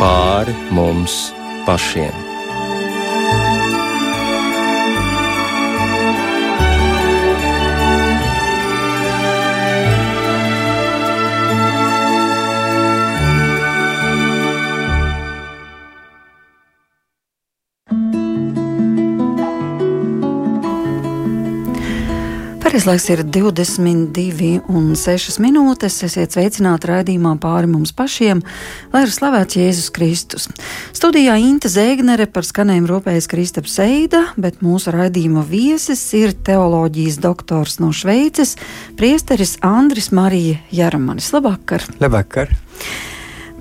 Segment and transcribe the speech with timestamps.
[0.00, 1.32] pāri mums
[1.66, 2.33] pašiem.
[22.74, 25.94] Pareizlaiks ir 22,6 minūtes.
[26.08, 28.42] Esiet sveicināti raidījumā pāri mums pašiem,
[28.90, 30.48] lai ir slavēts Jēzus Kristus.
[30.90, 37.78] Studijā Inte Zēgnere par skanējumu rūpējas Kristaps Seida, bet mūsu raidījuma viesis ir teoloģijas doktors
[37.78, 38.58] no Šveices,
[38.98, 41.30] priesteris Andris Marija Jaramanis.
[41.30, 41.86] Labvakar!
[42.02, 42.50] Labvakar!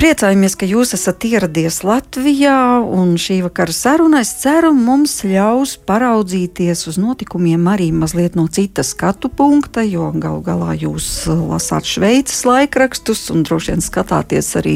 [0.03, 6.81] Priecājamies, ka jūs esat ieradies Latvijā, un šī vakara saruna, es ceru, mums ļaus paraudzīties
[6.91, 13.30] uz notikumiem arī mazliet no citas skatu punkta, jo galu galā jūs lasāt Šveices laikrakstus
[13.31, 14.75] un droši vien skatāties arī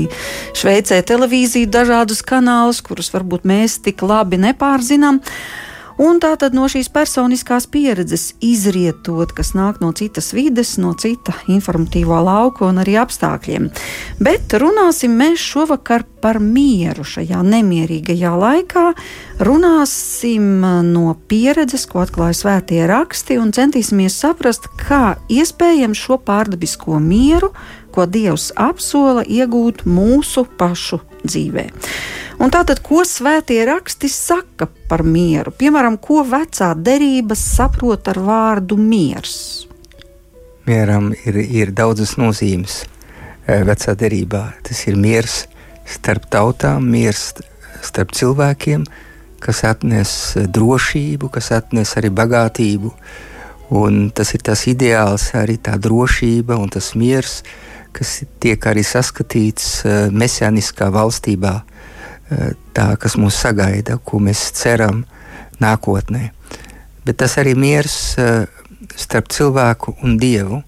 [0.56, 5.20] Šveicē televīziju dažādus kanālus, kurus varbūt mēs tik labi nepārzinām.
[5.98, 11.34] Un tā tad no šīs personiskās pieredzes izrietot, kas nāk no citas vides, no cita
[11.50, 13.66] informatīvā lauka un arī apstākļiem.
[14.22, 18.86] Bet runāsim mēs šovakar par mieru šajā nemierīgajā laikā.
[19.42, 27.50] Runāsim no pieredzes, ko atklāja svētie raksti, un centīsimies saprast, kā iespējams šo pārdabisko mieru,
[27.90, 31.72] ko Dievs apsola, iegūt mūsu pašu dzīvē.
[32.38, 35.50] Un tātad, ko svētie raksti saka par mieru?
[35.58, 39.66] Piemēram, ko vecā derība saprot ar vārdu miers?
[40.70, 44.44] Mieram ir, ir daudzas nozīmes e, vecā derībā.
[44.68, 45.48] Tas ir miers
[45.90, 47.32] starp tautām, miers
[47.82, 48.84] starp cilvēkiem,
[49.42, 52.92] kas atnes drošību, kas atnes arī bagātību.
[53.82, 57.42] Un tas ir tas ideāls, arī tā drošība un tas miers,
[57.98, 61.56] kas tiek arī saskatīts e, mesijāniskā valstībā
[62.76, 65.06] tā, kas mūs sagaida, ko mēs ceram
[65.64, 66.32] nākotnē.
[67.08, 68.48] Bet tas arī miers eh,
[69.00, 70.60] starp cilvēku un dievu,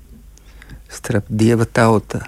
[0.88, 2.24] starp dieva tauta.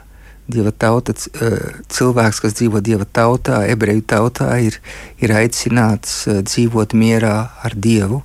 [0.51, 4.81] Dieva tauta, eh, cilvēks, kas dzīvo dieva tautā, ebreju tautā, ir,
[5.23, 8.19] ir aicināts eh, dzīvot mierā ar dievu.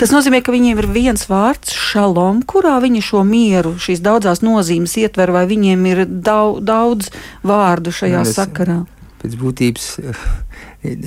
[0.00, 4.96] Tas nozīmē, ka viņiem ir viens vārds, šalom, kurā viņi šo mieru, šīs daudzās nozīmes
[5.02, 7.12] ietver, vai viņiem ir daudz, daudz
[7.44, 8.78] vārdu šajā Nē, sakarā.
[9.20, 9.90] Pēc būtības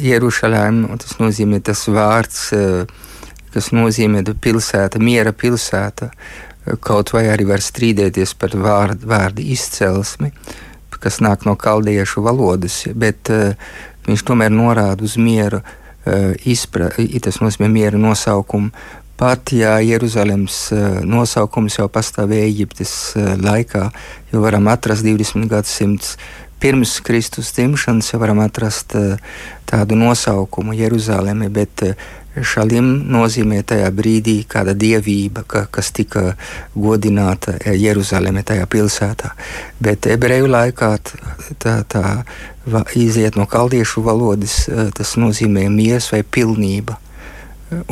[0.03, 2.85] Jerusalēm, tas nozīmē tas vārds, eh,
[3.53, 6.11] kas nozīmē pilsēta, miera pilsēta.
[6.85, 10.31] Kaut vai arī var strīdēties par vārdu, vārdu izcelsmi,
[10.99, 13.55] kas nāk no kaldiešu valodas, bet uh,
[14.05, 15.61] viņš tomēr norāda uz mieru,
[16.45, 16.89] izpra,
[17.21, 18.71] tas nozīmē miera nosaukumu.
[19.19, 20.69] Pat ja Jeruzalemes
[21.03, 22.93] nosaukums jau pastāvēja Eģiptes
[23.43, 23.89] laikā,
[24.31, 26.15] jo varam atrast 20 gadsimtus
[26.59, 29.15] pirms Kristus dzimšanas jau varam atrast uh,
[29.69, 32.07] tādu nosaukumu Jeruzaleme, bet uh,
[32.45, 36.33] šalim nozīmē tajā brīdī kāda dievība, ka, kas tika
[36.75, 39.33] godināta Jeruzaleme, tajā pilsētā.
[39.81, 40.91] Bet ebreju laikā
[41.59, 42.03] tā, tā
[42.95, 44.61] iziet no kaldiešu valodas,
[44.95, 46.99] tas nozīmē miers vai pilnība.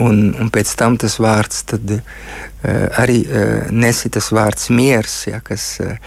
[0.01, 5.41] Un, un pēc tam tas vārds tad, uh, arī uh, nesi tas vārds miers, ja,
[5.45, 5.97] kas uh,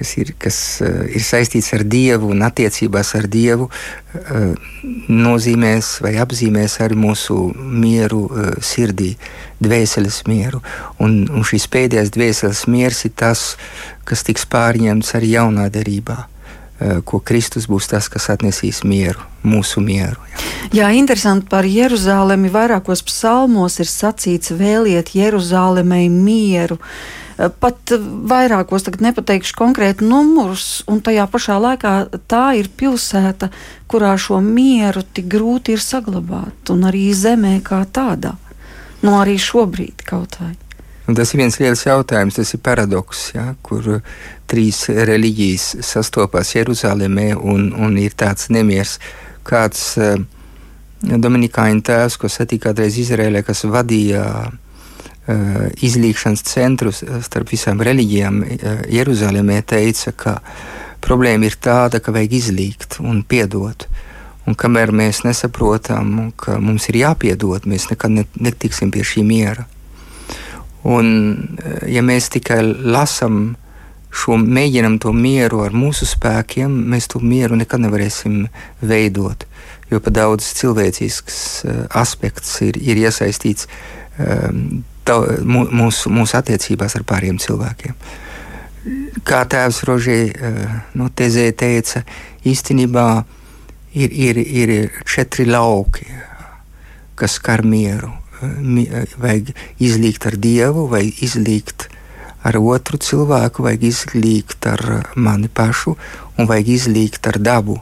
[0.00, 4.72] kas ir, kas, uh, ir saistīts ar Dievu un attiecībās ar Dievu, uh,
[5.12, 9.12] nozīmēs vai apzīmēs arī mūsu mieru uh, sirdī,
[9.60, 10.62] dvēseles mieru.
[11.04, 13.54] Un, un šis pēdējais dvēseles miers ir tas,
[14.08, 16.24] kas tiks pārņemts arī jaunā derībā
[17.04, 20.16] ko Kristus būs tas, kas atnesīs mieru, mūsu mieru.
[20.72, 22.48] Jā, jā interesanti par Jeruzalemi.
[22.48, 26.80] Vairākos psalmos ir sacīts, vēliet Jeruzalemei mieru.
[26.80, 27.92] Uh, pat
[28.30, 31.94] vairākos, tagad nepateikšu konkrēti numurus, un tajā pašā laikā
[32.28, 33.50] tā ir pilsēta,
[33.90, 38.34] kurā šo mieru tik grūti ir saglabāt, un arī zemē kā tādā.
[39.00, 40.52] Nu, arī šobrīd kaut vai.
[41.08, 44.02] Un tas ir viens liels jautājums, tas ir paradoks, ja, kur
[44.50, 48.98] trīs reliģijas sastopas Jeruzalemē un, un ir tāds nemieris.
[49.48, 50.20] Kāds uh,
[51.00, 54.69] Dominikāņu tēvs, ko satika kādreiz Izrēlē, kas vadīja uh, Eh,
[55.80, 60.36] izlīkšanas centrus eh, starp visām reliģijām eh, Jeruzalemē teica, ka
[61.04, 63.86] problēma ir tāda, ka vajag izlīgt un piedot.
[64.48, 69.66] Un kamēr mēs nesaprotam, ka mums ir jāpiedod, mēs nekad netiksim pie šī miera.
[70.88, 71.10] Un,
[71.84, 73.52] ja mēs tikai lasām
[74.10, 78.46] šo, mēģinam to mieru ar mūsu spēkiem, mēs to mieru nekad nevarēsim
[78.80, 79.44] veidot.
[79.92, 81.40] Jo pat daudz cilvēcisks
[82.00, 84.80] aspekts ir, ir iesaistīts um,
[85.44, 87.96] mūsu, mūsu attiecībās ar pāriem cilvēkiem.
[89.26, 90.58] Kā tēvs Rožē eh,
[90.96, 92.04] no Tezē teica,
[92.48, 93.06] īstenībā
[93.94, 94.72] ir, ir, ir
[95.08, 96.06] četri lauki,
[97.14, 98.14] kas skar mieru.
[98.40, 99.50] Vajag
[99.84, 101.90] izlīgt ar Dievu, vai izlīgt
[102.40, 105.96] ar otru cilvēku, vajag izlīgt ar mani pašu,
[106.38, 107.76] un vajag izlīgt ar dabu.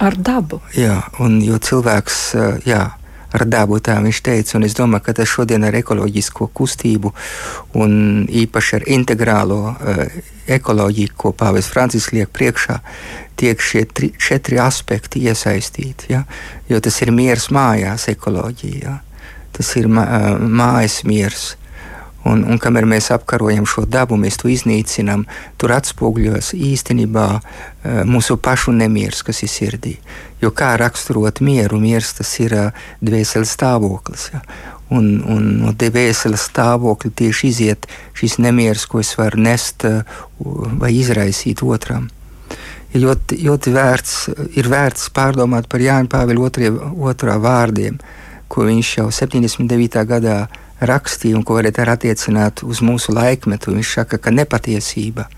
[0.00, 0.62] Ar dabu?
[0.76, 2.22] Jā, un jo cilvēks,
[2.68, 2.86] jā,
[3.36, 4.56] ar dabu, tā viņš teica.
[4.58, 7.12] Un es domāju, ka tas šodien ar ekoloģisko kustību
[7.80, 7.92] un
[8.28, 10.04] īpaši ar integrālo uh,
[10.48, 12.78] ekoloģiju, ko Pāvils Francisks liek priekšā,
[13.38, 16.12] tiek šie tri, četri aspekti iesaistīti.
[16.14, 16.24] Ja?
[16.70, 18.80] Jo tas ir miers mājās, ekoloģija.
[18.84, 18.98] Ja?
[19.58, 20.06] Tas ir mā,
[20.38, 21.48] mājas miers.
[22.26, 25.22] Un, un kamēr mēs apkarojam šo dabu, mēs to iznīcinām,
[25.60, 27.26] tur atspoguļojas īstenībā
[28.08, 29.94] mūsu pašu nemieris, kas ir sirdī.
[30.42, 32.56] Jo kā raksturot mieru, miers tas ir
[33.04, 34.28] dvēseles stāvoklis.
[34.34, 34.42] Ja?
[34.90, 37.88] Un, un no dvēseles stāvokļa tieši iziet
[38.18, 39.86] šis nemieris, ko es varu nest
[40.38, 42.08] vai izraisīt otram.
[42.96, 44.14] Ir ļoti, ļoti vērts,
[44.56, 46.48] ir vērts pārdomāt par Jāņa Pāvila
[47.10, 47.98] otrā vārdiem,
[48.48, 50.00] ko viņš jau 79.
[50.08, 50.38] gadā
[50.80, 53.74] rakstīja un ko varētu attiecināt uz mūsu laikmetu.
[53.74, 55.28] Viņš saka, ka nepatiesība,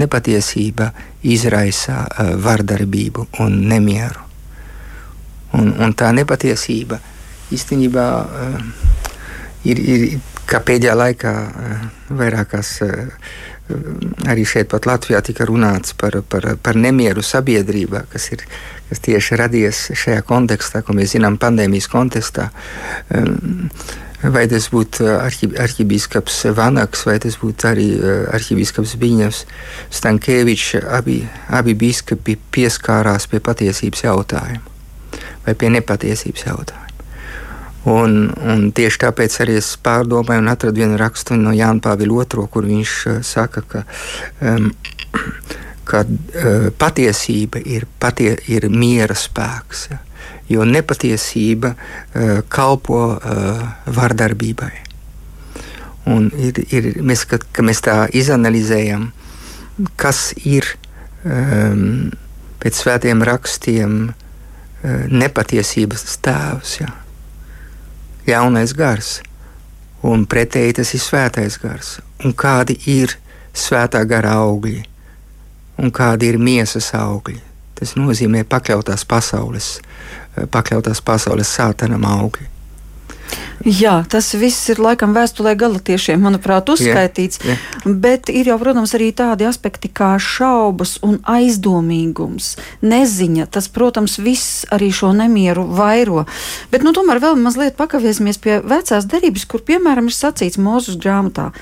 [0.00, 0.90] nepatiesība
[1.22, 4.28] izraisa uh, vardarbību un nemieru.
[5.58, 6.98] Un, un tā nepatiesība
[7.52, 8.60] īstenībā uh,
[9.68, 10.06] ir, ir
[10.48, 11.88] kā pēdējā laikā uh,
[12.18, 12.76] vairākās.
[12.86, 13.32] Uh,
[14.28, 18.42] arī šeit, pat Latvijā, tika runāts par, par, par nemieru sabiedrībā, kas ir
[18.92, 22.50] kas tieši radies šajā kontekstā, ko mēs zinām, pandēmijas kontekstā.
[23.08, 23.70] Um,
[24.22, 29.44] vai tas būtu uh, arhi, arhibīskaps Vanaks, vai tas būtu arī uh, arhibīskaps Biņevs
[29.90, 34.70] Stankēvičs, abi, abi biskupi pieskārās pie patiesības jautājuma
[35.46, 36.82] vai pie nepatiesības jautājuma.
[37.90, 38.12] Un,
[38.46, 42.68] un tieši tāpēc arī es pārdomāju un atradu vienu rakstu no Jānis Pāvila II, kur
[42.68, 43.82] viņš uh, saka, ka,
[44.38, 44.70] um,
[45.90, 49.88] ka uh, patiesība ir, patie, ir miera spēks.
[49.90, 49.98] Ja?
[50.52, 54.72] Jo nepatiesība uh, kalpo uh, vardarbībai.
[56.12, 59.10] Un ir, ir, mēs, kad, kad mēs tā izanalizējam,
[59.96, 60.66] kas ir
[61.22, 62.10] um,
[62.62, 66.90] pēc svētiem rakstiem uh, nepatiesības tēvs, ja?
[68.26, 69.20] jaunais gars,
[70.02, 73.16] un pretēji tas ir svētais gars, un kādi ir
[73.54, 74.82] svētā gara augļi,
[75.82, 77.40] un kādi ir miesas augļi.
[77.78, 79.72] Tas nozīmē pakļautās pasaules
[80.52, 82.48] pakļautās pasaules sātanam augļi.
[83.62, 87.38] Jā, tas viss ir laikam vēstulē galotiešiem, manuprāt, uzskaitīts.
[87.44, 87.92] Jā, jā.
[88.02, 93.46] Bet ir jau, protams, arī tādi aspekti kā šaubas un aizdomīgums, neziņa.
[93.54, 96.26] Tas, protams, viss arī šo nemieru vairo.
[96.74, 101.52] Bet, nu, tomēr vēl mazliet pakavēsimies pie vecās derības, kur, piemēram, ir sacīts Mūzus grāmatā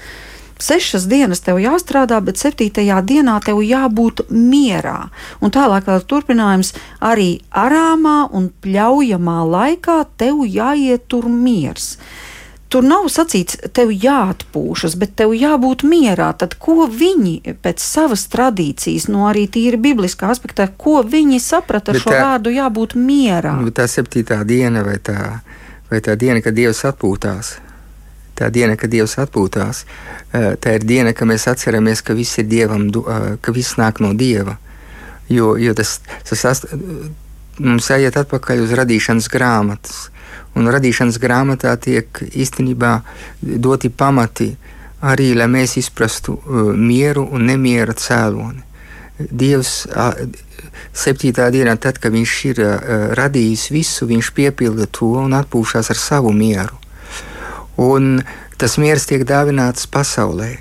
[0.63, 5.11] sešas dienas tev jāstrādā, bet septītajā dienā tev jābūt mierā.
[5.41, 11.97] Un tālāk vēl turpinājums arī arāmā un pļaujamā laikā tev jāiet tur miers.
[12.71, 16.29] Tur nav sacīts, tev jāatpūšas, bet tev jābūt mierā.
[16.39, 21.99] Tad, ko viņi pēc savas tradīcijas, no arī tīri bibliskā aspekta, ko viņi saprata ar
[21.99, 23.57] bet šo tā, vārdu jābūt mierā?
[23.75, 25.41] Tā septītā diena vai tā,
[25.91, 27.57] vai tā diena, kad Dievs atpūtās,
[28.41, 29.85] tā diena, kad Dievs atpūtās,
[30.33, 34.01] eh, tā ir diena, kad mēs atceramies, ka viss ir Dievam, eh, ka viss nāk
[34.01, 34.57] no Dieva.
[35.29, 36.65] Jo, jo tas, tas
[37.59, 40.09] mums jāiet atpakaļ uz radīšanas grāmatas.
[40.57, 43.03] Un radīšanas grāmatā tiek īstenībā
[43.41, 44.57] doti pamati
[45.03, 46.35] arī, lai mēs izprastu
[46.75, 48.65] mieru un nemiera cēloni.
[49.21, 49.87] Dievs
[50.93, 52.57] septītā dienā, tad, kad viņš ir
[53.15, 56.81] radījis visu, viņš piepilda to un atpūšas ar savu mieru
[57.81, 58.21] un
[58.61, 60.53] tas miers tiek dāvināts pasaulē.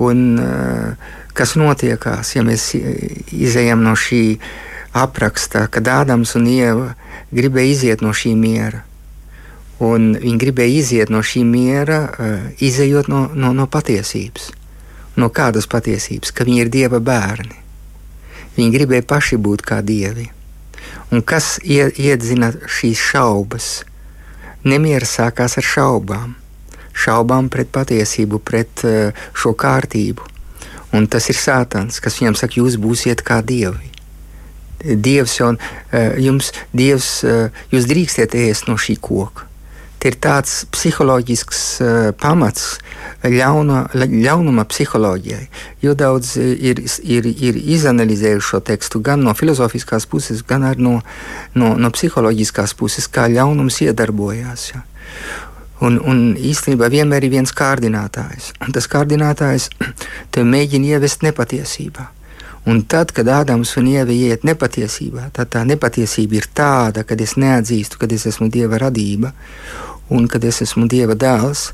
[0.00, 4.40] Un, uh, kas notiekās, ja mēs izējām no šī
[4.96, 6.94] apraksta, kad Ādams un Ieva
[7.30, 8.82] gribēja iziet no šī miera.
[9.80, 14.50] Un viņi gribēja iziet no šī miera, uh, izējot no, no, no patiesības.
[15.20, 16.32] No kādas patiesības?
[16.34, 17.56] Ka viņi ir Dieva bērni.
[18.56, 20.26] Viņi gribēja paši būt kā dievi.
[21.10, 23.70] Un kas iedzina šīs šaubas?
[24.64, 26.36] Nemieris sākās ar šaubām
[27.00, 30.26] šaubām pret patiesību, pret eh, šo kārtību.
[30.96, 33.92] Un tas ir Sātans, kas viņam saka, jūs būsiet kā dievi.
[34.80, 39.46] Dievs jau eh, jums, Dievs, eh, jūs drīkstiet ēst no šī koka.
[40.00, 41.62] Ir tāds psiholoģisks
[42.22, 42.78] pamats
[43.20, 45.42] ļauna, ļaunuma psiholoģijai.
[45.84, 50.94] Jo daudz ir, ir, ir izanalizējuši šo tekstu gan no filozofiskās puses, gan arī no,
[51.54, 54.70] no, no psiholoģiskās puses, kā ļaunums iedarbojās.
[54.72, 54.84] Ja.
[55.84, 58.54] Un, un īstenībā vienmēr ir viens kārdinātājs.
[58.64, 59.68] Un tas kārdinātājs
[60.32, 62.08] te mēģina ievest nepatiesībā.
[62.68, 67.38] Un tad, kad Ādams un Ieva iet nepatiesībā, tad tā nepatiesība ir tāda, kad es
[67.40, 69.32] neatzīstu, ka es esmu Dieva radība
[70.10, 71.70] un kad es esmu Dieva dēls,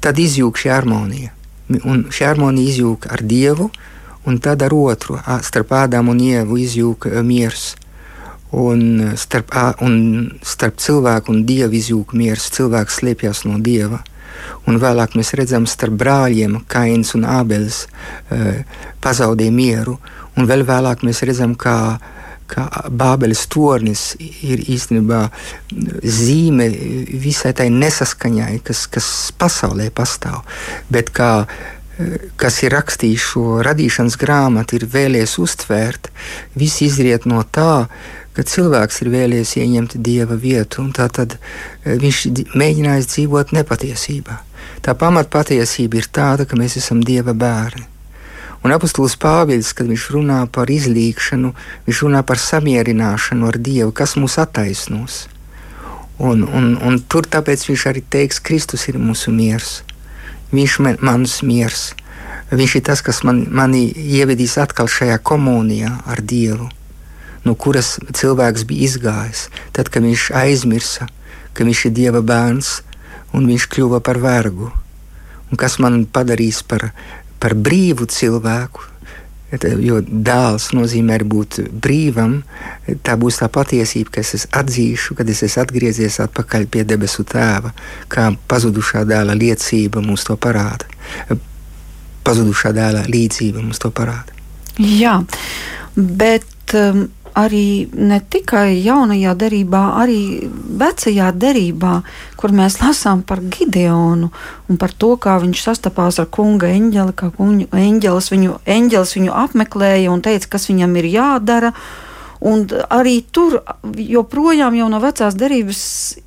[0.00, 1.32] tad izjūg šī harmonija.
[1.84, 3.70] Un šī harmonija izjūg ar Dievu,
[4.24, 7.74] un tad ar otru, starp Ādamu un Ievu izjūg miers.
[8.54, 9.50] Un starp,
[9.82, 9.94] un
[10.46, 13.98] starp cilvēku un dievu izjūg miers, cilvēks slēpjas no dieva.
[14.70, 17.84] Un vēlāk mēs redzam, starp brāļiem Kains un Ābelis
[18.30, 18.62] e,
[19.02, 19.96] pazaudēja mieru.
[20.38, 21.98] Un vēl vēlāk mēs redzam, kā,
[22.54, 25.22] kā Bābeles tornis ir īstenībā
[26.02, 26.68] zīme
[27.24, 29.08] visai tai nesaskaņai, kas, kas
[29.38, 30.44] pasaulē pastāv.
[30.92, 31.32] Bet kā
[32.40, 36.10] kas ir rakstījis šo radīšanas grāmatu, ir vēlējies uztvērt,
[36.58, 37.86] viss izriet no tā,
[38.34, 42.24] ka cilvēks ir vēlējies ieņemt dieva vietu, un tā tad e, viņš
[42.58, 44.40] mēģinājis dzīvot nepatiesībā.
[44.84, 47.86] Tā pamatpatiesība ir tāda, ka mēs esam dieva bērni.
[48.64, 51.50] Un apustulis Pāvils, kad viņš runā par izlīgšanu,
[51.84, 55.26] viņš runā par samierināšanu ar Dievu, kas mūs attaisnos.
[56.16, 59.82] Un, un, un tur tāpēc viņš arī teiks, Kristus ir mūsu miers.
[60.54, 61.90] Viņš man, mans miers.
[62.54, 66.70] Viņš ir tas, kas man, mani ievedīs atkal šajā komunijā ar Dievu,
[67.44, 69.48] no kuras cilvēks bija izgājis.
[69.76, 71.10] Tad, kad viņš aizmirsa,
[71.52, 72.78] ka viņš ir Dieva bērns
[73.34, 74.70] un viņš kļuva par vergu.
[75.50, 76.92] Un kas man padarīs par,
[77.44, 78.88] par brīvu cilvēku,
[79.62, 82.40] Jo dēls nozīmē būt brīvam.
[83.06, 87.70] Tā būs tā patiesība, ka es atzīšu, kad es esmu atgriezies atpakaļ pie debesu tēva,
[88.10, 90.88] kā pazudušā dēla liecība mums to parāda.
[92.24, 94.34] Pazudušā dēla līdzība mums to parāda.
[94.80, 95.20] Jā,
[95.94, 100.18] bet um, arī ne tikai jaunajā derībā, arī
[100.80, 101.94] vecajā derībā,
[102.38, 104.30] kur mēs lasām par Gideonu
[104.70, 109.36] un par to, kā viņš sastapās ar kunga eņģeli, kā kunga eņģelis viņu, eņģelis viņu
[109.44, 111.74] apmeklēja un teica, kas viņam ir jādara.
[112.42, 113.60] Un arī tur
[113.96, 115.82] joprojām jau no vecās derības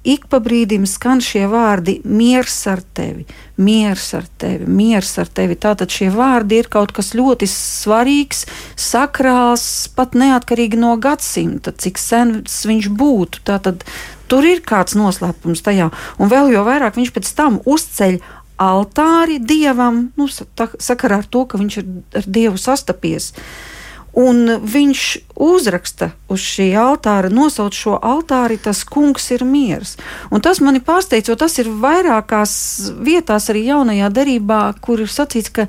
[0.07, 3.25] ik pa brīdim skan šie vārdi- miers ar tevi,
[3.57, 5.55] miers ar tevi, miers ar tevi.
[5.55, 8.45] Tātad šie vārdi ir kaut kas ļoti svarīgs,
[8.75, 13.43] sakrāls, pat neatkarīgi no gadsimta, cik sens viņš būtu.
[13.43, 13.83] Tātad
[14.27, 15.91] tur ir kāds noslēpums tajā.
[16.19, 18.19] Un vēl jau vairāk viņš pēc tam uzceļ
[18.57, 21.85] altāri dievam, nu, sakarā ar to, ka viņš ir
[22.15, 23.33] ar dievu sastapies.
[23.33, 23.76] Uh,
[24.17, 25.01] Un viņš
[25.45, 29.93] uzraksta uz šī altāra, nosauc šo altāri, tas kungs ir miers.
[30.33, 32.55] Un tas mani pārsteidz, jo tas ir vairākās
[32.97, 35.67] vietās arī jaunajā derībā, kur ir sacīts, ka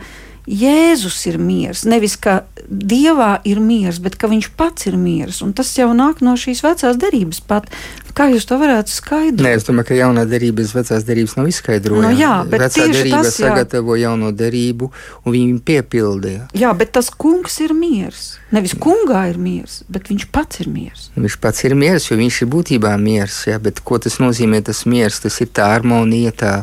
[0.49, 1.85] Jēzus ir miers.
[1.85, 5.43] Nevis ka Dievā ir miers, bet ka Viņš pats ir miers.
[5.45, 7.40] Un tas jau nāk no šīs vecās derības.
[7.45, 7.69] Pat.
[8.17, 9.45] Kā jūs to varētu skaidrot?
[9.45, 12.11] Nē, es domāju, ka jaunā derība bez vecās derības nav izskaidrojama.
[12.11, 13.52] Nu, jā, bet Vecā derība tas, jā.
[13.52, 14.88] sagatavo jauno derību,
[15.23, 16.49] un viņi piepildīja.
[16.59, 18.33] Jā, bet tas kungs ir miers.
[18.55, 21.09] Nevis kungā ir miers, bet viņš pats ir miers.
[21.14, 23.43] Viņš pats ir miers, jo viņš ir būtībā miers.
[23.52, 24.64] Jā, bet ko tas nozīmē?
[24.67, 26.55] Tas miers, tas ir tā harmonija, tā,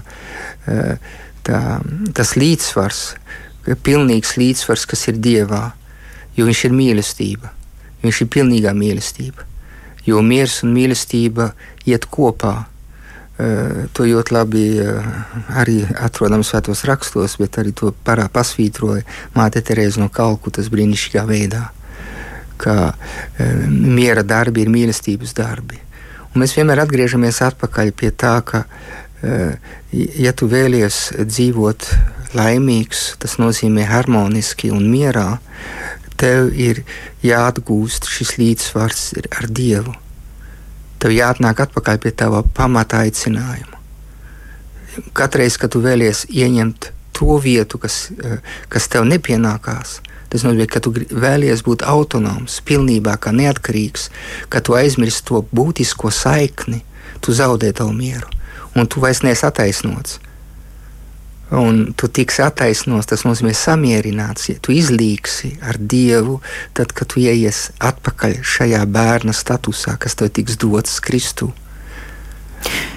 [0.67, 0.97] eh,
[1.47, 1.61] tā,
[2.17, 3.05] tas līdzsvars
[3.65, 5.71] pilnīgs līdzsvars, kas ir Dievā,
[6.37, 7.51] jo Viņš ir mīlestība.
[8.03, 9.45] Viņš ir pilnīgā mīlestība.
[10.05, 11.51] Jo miers un mīlestība
[11.89, 12.55] iet kopā.
[13.35, 15.07] Uh, to ļoti labi uh,
[15.59, 19.03] arī atrodam svētos rakstos, bet arī to parā pasvītroja
[19.35, 21.65] Māte Terēza no Kalkutas brīnišķīgā veidā,
[22.55, 25.81] ka uh, miera darbi ir mīlestības darbi.
[26.31, 28.63] Un mēs vienmēr atgriežamies atpakaļ pie tā, ka,
[29.91, 31.87] ja tu vēlies dzīvot
[32.35, 35.37] laimīgs, tas nozīmē harmoniski un mierā,
[36.19, 36.83] tev ir
[37.25, 39.05] jāatgūst šis līdzsvars
[39.35, 39.95] ar Dievu.
[40.99, 43.81] Tev jāatnāk atpakaļ pie tava pamata aicinājuma.
[45.15, 48.09] Katreiz, kad tu vēlies ieņemt to vietu, kas,
[48.71, 49.99] kas tev nepienākās,
[50.31, 54.09] tas nozīmē, ka tu vēlies būt autonoms, pilnībā neatkarīgs,
[54.49, 56.83] ka tu aizmirsti to būtisko saikni,
[57.23, 58.27] tu zaudē tavu mieru,
[58.75, 60.19] un tu vairs neesi attaisnots
[61.51, 64.49] un tu tiksi attaisnots, tas nozīmē samierināts.
[64.49, 66.39] Ja tu izlīksi ar Dievu,
[66.77, 71.51] tad, kad tu ieies atpakaļ šajā bērna statusā, kas tev tiks dots Kristū.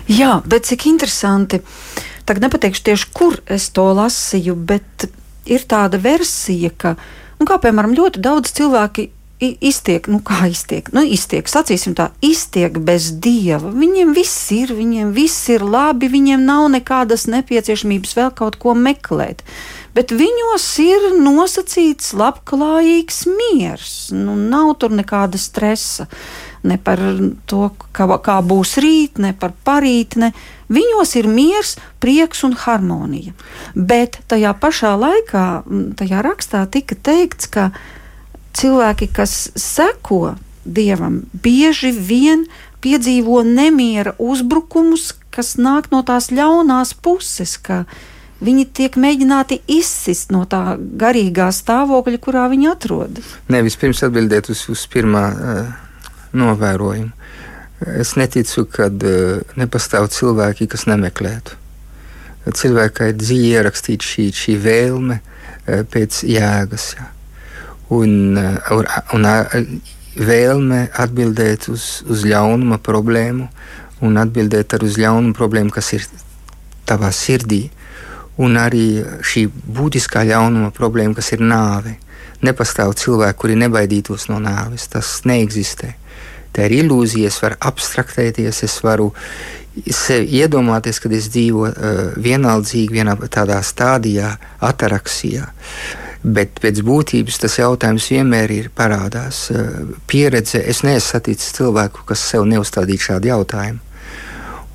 [0.09, 1.61] Jā, bet cik interesanti.
[2.29, 5.09] Tagad nepateikšu tieši, kur es to lasīju, bet
[5.49, 6.95] ir tāda versija, ka,
[7.41, 9.09] nu, kā piemēram, ļoti daudz cilvēki
[9.41, 13.71] iztiek, nu kā iztiek, nu iztiek, sacīsim tā, iztiek bez dieva.
[13.71, 19.45] Viņiem viss ir, viņiem viss ir labi, viņiem nav nekādas nepieciešamības vēl kaut ko meklēt.
[19.95, 23.95] Bet viņos ir nosacīts labklājīgs miers.
[24.15, 26.07] Nu, nav tur nekāda stresa
[26.63, 27.01] ne par
[27.47, 30.33] to, kā, kā būs rīt, ne par parītni.
[30.73, 33.35] Viņos ir miers, prieks un harmonija.
[33.75, 35.47] Bet tajā pašā laikā,
[35.99, 37.71] tajā rakstā tika teikts, ka
[38.57, 42.47] cilvēki, kas seko dievam, bieži vien
[42.85, 47.59] piedzīvo nemiera uzbrukumus, kas nāk no tās ļaunās puses.
[48.39, 53.33] Viņi tiek mēģināti izsist no tā garīgā stāvokļa, kurā viņi atrodas.
[53.51, 55.73] Nē, vispirms atbildēt uz, uz pirmā uh,
[56.39, 57.11] novērojumu.
[57.99, 61.59] Es neticu, ka uh, nepastāv cilvēki, kas nemeklētu.
[62.49, 66.93] Cilvēkai ir dziļi ierakstīta šī, šī vēlme uh, pēc jēgas.
[66.95, 67.11] Ja.
[67.89, 68.37] Un,
[69.17, 69.27] un,
[70.19, 73.49] vēlme atbildēt uz, uz ļaunuma problēmu
[74.05, 76.07] un atbildēt ar uz ļaunumu problēmu, kas ir
[76.89, 77.67] tavā sirdī,
[78.39, 81.97] un arī šī būtiskā ļaunuma problēma, kas ir nāve.
[82.45, 84.87] Nepastāv cilvēki, kuri nebaidītos no nāves.
[84.91, 85.97] Tas neeksistē.
[86.55, 89.11] Tā ir ilūzija, es varu abstraktēties, es varu
[89.79, 94.37] iedomāties, kad es dzīvoju uh, vienaldzīgi, vienā tādā stadijā,
[94.71, 95.51] ataraksijā.
[95.51, 99.49] Uh, Bet pēc būtības tas jautājums vienmēr ir parādās.
[99.55, 103.79] Eh, pieredze, es neesmu saticis cilvēku, kas sev neuzstādītu šādu jautājumu.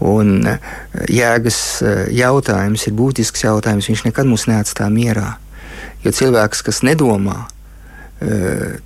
[0.08, 0.70] Un eh,
[1.12, 3.90] jēgas eh, jautājums ir būtisks jautājums.
[3.92, 5.34] Viņš nekad mūs neatstāj mierā.
[6.04, 7.46] Jo cilvēks, kas nedomā,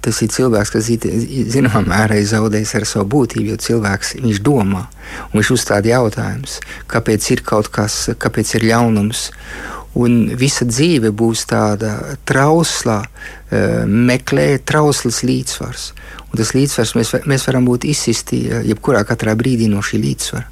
[0.01, 0.87] tas ir cilvēks, kas
[1.53, 4.83] zināmā mērā ir zaudējis ar savu būtību, jo cilvēks viņš domā
[5.27, 6.55] un viņš uzstāda jautājumus,
[6.89, 9.27] kāpēc ir kaut kas, kāpēc ir ļaunums
[9.97, 12.99] un visa dzīve būs tāda trauslā,
[13.49, 15.91] eh, meklēt trauslas līdzsvars.
[16.27, 19.03] Un tas līdzsvars mēs, mēs varam būt izsisti eh, jebkurā
[19.35, 20.45] brīdī no šī līdzsvara.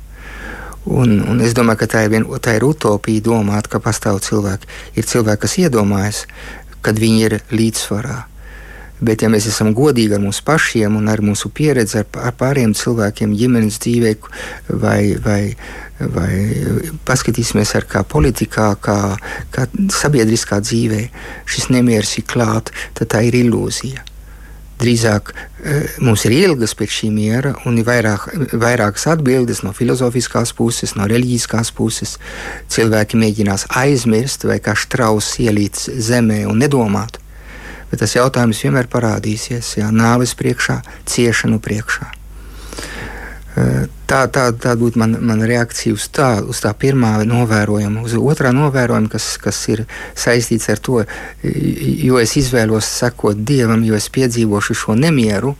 [0.85, 4.69] Un, un es domāju, ka tā ir, vien, tā ir utopija domāt, ka pastāv cilvēki.
[4.95, 6.25] Ir cilvēki, kas iedomājas,
[6.85, 8.19] kad viņi ir līdzsvarā.
[9.05, 13.35] Bet, ja mēs esam godīgi ar mums pašiem un ar mūsu pieredzi, ar, pārējiem cilvēkiem,
[13.37, 14.13] ģimenes dzīvē,
[14.81, 15.41] vai, vai,
[15.99, 16.31] vai
[17.05, 18.97] paskatīsimies, ar kā politikā, kā,
[19.53, 21.05] kā sabiedriskā dzīvē
[21.45, 24.05] šis nemieris ir klāts, tad tā ir ilūzija.
[24.75, 28.25] Drīzāk eh, mums ir ilgas pēc šī miera, un ir vairāk,
[28.59, 32.17] vairākas atbildes no filozofiskās puses, no reliģiskās puses.
[32.73, 37.21] Cilvēki mēģinās aizmirst vai kā strauss ielīt zemē un nedomāt.
[37.91, 42.11] Bet tas jautājums vienmēr parādīsies, jā, nāves priekšā, ciešanu priekšā.
[43.55, 48.03] Tā, tā, tā būtu mana man reakcija uz tā, uz tā pirmā novērojuma.
[48.03, 51.05] Uz otrā novērojuma, kas, kas ir saistīts ar to,
[51.45, 55.55] jo es izvēlos sekot dievam, jo es piedzīvošu šo nemieru.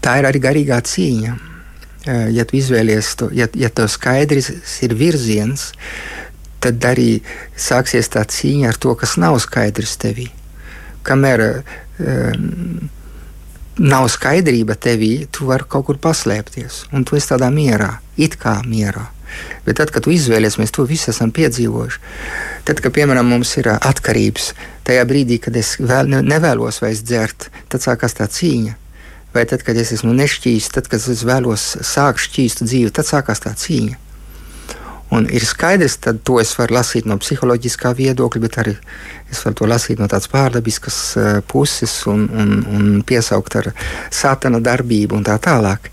[0.00, 1.36] Tā ir arī garīgā cīņa.
[2.30, 4.52] Ja tu izvēlies to, ja, ja tev skaidrs
[4.86, 5.72] ir virziens,
[6.62, 7.24] tad arī
[7.58, 10.30] sāksies tā cīņa ar to, kas nav skaidrs tevī.
[11.06, 12.88] Kamēr um,
[13.76, 18.58] nav skaidrība tevī, tu vari kaut kur paslēpties, un tu esi tādā mierā, it kā
[18.66, 19.10] mierā.
[19.66, 22.00] Bet tad, kad tu izvēlies, mēs to visu esam piedzīvojuši.
[22.68, 24.52] Tad, kad piemēram mums ir atkarības,
[24.86, 28.76] tajā brīdī, kad es vēl, nevēlos vairs dzert, tad sākās tā cīņa.
[29.34, 33.42] Vai tad, kad es esmu nešķīsts, tad, kad es vēlos sākt šķīstu dzīvi, tad sākās
[33.44, 33.98] tā cīņa.
[35.14, 38.74] Un ir skaidrs, ka to es varu lasīt no psiholoģiskā viedokļa, bet arī
[39.30, 43.70] es varu to lasīt no tādas pārdabiskas uh, puses un, un, un piesaukt ar
[44.10, 45.92] satana darbību un tā tālāk.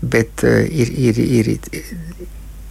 [0.00, 1.50] Bet uh, ir, ir, ir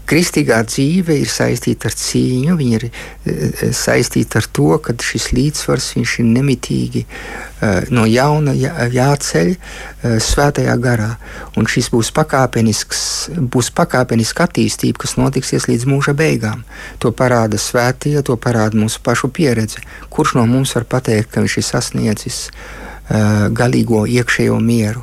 [0.06, 5.88] Kristīgā dzīve ir saistīta ar cīņu, viņa ir uh, saistīta ar to, ka šis līdzsvars
[5.98, 11.16] ir nemitīgi uh, no jauna jā, jāceļ uh, svētajā garā.
[11.58, 13.02] Un šis būs pakāpenisks,
[13.34, 16.62] būs pakāpeniska attīstība, kas notiksies līdz mūža beigām.
[17.02, 19.82] To parāda svētie, to parāda mūsu pašu pieredze.
[20.14, 25.02] Kurš no mums var pateikt, ka viņš ir sasniedzis uh, galīgo iekšējo mieru?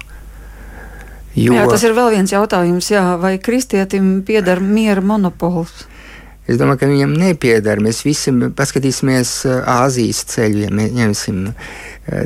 [1.34, 5.86] Jo, jā, tas ir vēl viens jautājums, jā, vai kristietim pieder miera monopols?
[6.50, 7.78] Es domāju, ka viņam nepieder.
[7.80, 11.44] Mēs visi paskatīsimies Āzijas ceļu, ja ņemsim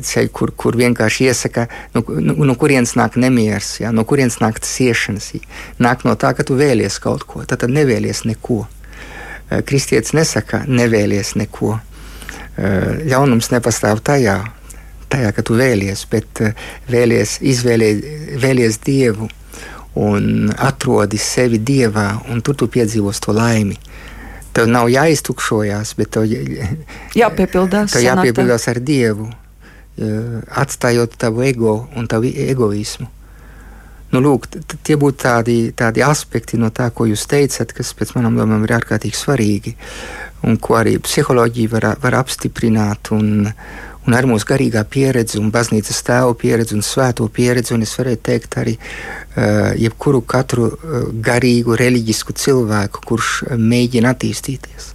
[0.08, 4.40] ceļu, kur, kur vienkārši iesaka, no, nu, no, no kurienes nāk nemieris, ja, no kurienes
[4.40, 5.34] nāk ciešanas.
[5.84, 8.62] Nāk no tā, ka tu vēlies kaut ko, tad, tad nevēlies neko.
[9.68, 11.76] Kristietis nesaka, nevēlies neko.
[12.56, 14.40] Ļaunums nepastāv tajā,
[15.12, 18.04] tajā, ka tu vēlies, bet eh, vēlies, izvēlies,
[18.42, 19.28] vēlies Dievu
[19.96, 23.78] un atrodi sevi Dievā, un tur tu piedzīvos to laimi.
[24.56, 26.28] Tev nav jāiztukšojās, bet tev
[27.22, 33.12] jāpiepildās, tev jāpiepildās ar Dievu, eh, atstājot tavu ego un tavu egoismu.
[34.14, 34.46] Nu, lūk,
[34.86, 38.76] tie būtu tādi, tādi aspekti no tā, ko jūs teicat, kas pēc manām domām ir
[38.76, 39.72] ārkārtīgi svarīgi,
[40.46, 43.10] un ko arī psiholoģija var, var apstiprināt.
[43.16, 43.50] Un,
[44.06, 48.22] un ar mūsu garīgā pieredzi, un baznīcas tēvu pieredzi un svēto pieredzi, un es varētu
[48.30, 54.92] teikt arī uh, jebkuru katru uh, garīgu, reliģisku cilvēku, kurš mēģina attīstīties.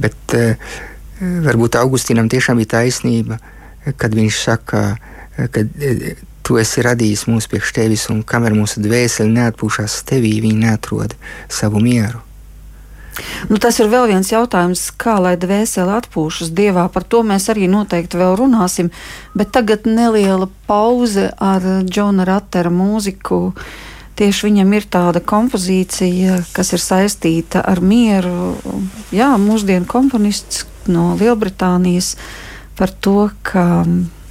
[0.00, 0.74] Bet uh,
[1.20, 3.38] varbūt Augustīnam tiešām bija taisnība.
[3.96, 4.96] kad viņš saka,
[5.36, 5.62] ka
[6.42, 11.14] tu esi radījis mūs priekš tevis, un kamēr mūsu dvēseli neatpūšas tevī, viņi neatrod
[11.48, 12.20] savu mieru.
[13.50, 16.88] Nu, tas ir vēl viens jautājums, kā lai dvēsele atpūšas dievā.
[16.92, 18.90] Par to mēs arī noteikti vēl runāsim.
[19.34, 23.54] Bet tagad neliela pauze ar Džona Ratera mūziku.
[24.20, 28.58] Tieši viņam ir tāda kompozīcija, kas ir saistīta ar mieru.
[29.16, 32.16] Jā, mūsdienu komponists no Lielbritānijas
[32.76, 33.84] par to, ka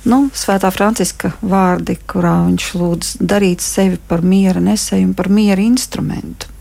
[0.09, 5.61] nu, Svētā Franciska vārdi, kurā viņš lūdz darīt sevi par miera nesēju un par miera
[5.65, 6.58] instrumentu.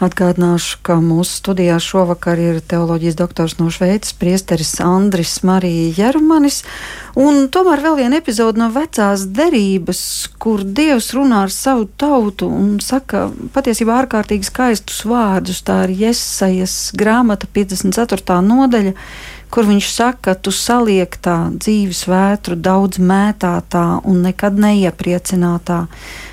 [0.00, 6.62] Atgādināšu, ka mūsu studijā šovakar ir teoloģijas doktors no Šveices, priesteris Andris Marija Jermanis,
[7.20, 10.00] un tomēr vēl viena epizode no vecās derības,
[10.40, 15.60] kur Dievs runā ar savu tautu un saka patiesībā ārkārtīgi skaistus vārdus.
[15.68, 18.40] Tā ir Jesajas grāmata 54.
[18.48, 18.96] nodaļa,
[19.50, 25.86] kur viņš saka, tu saliek tā dzīves vētru daudz mētātā un nekad neiepriecinātā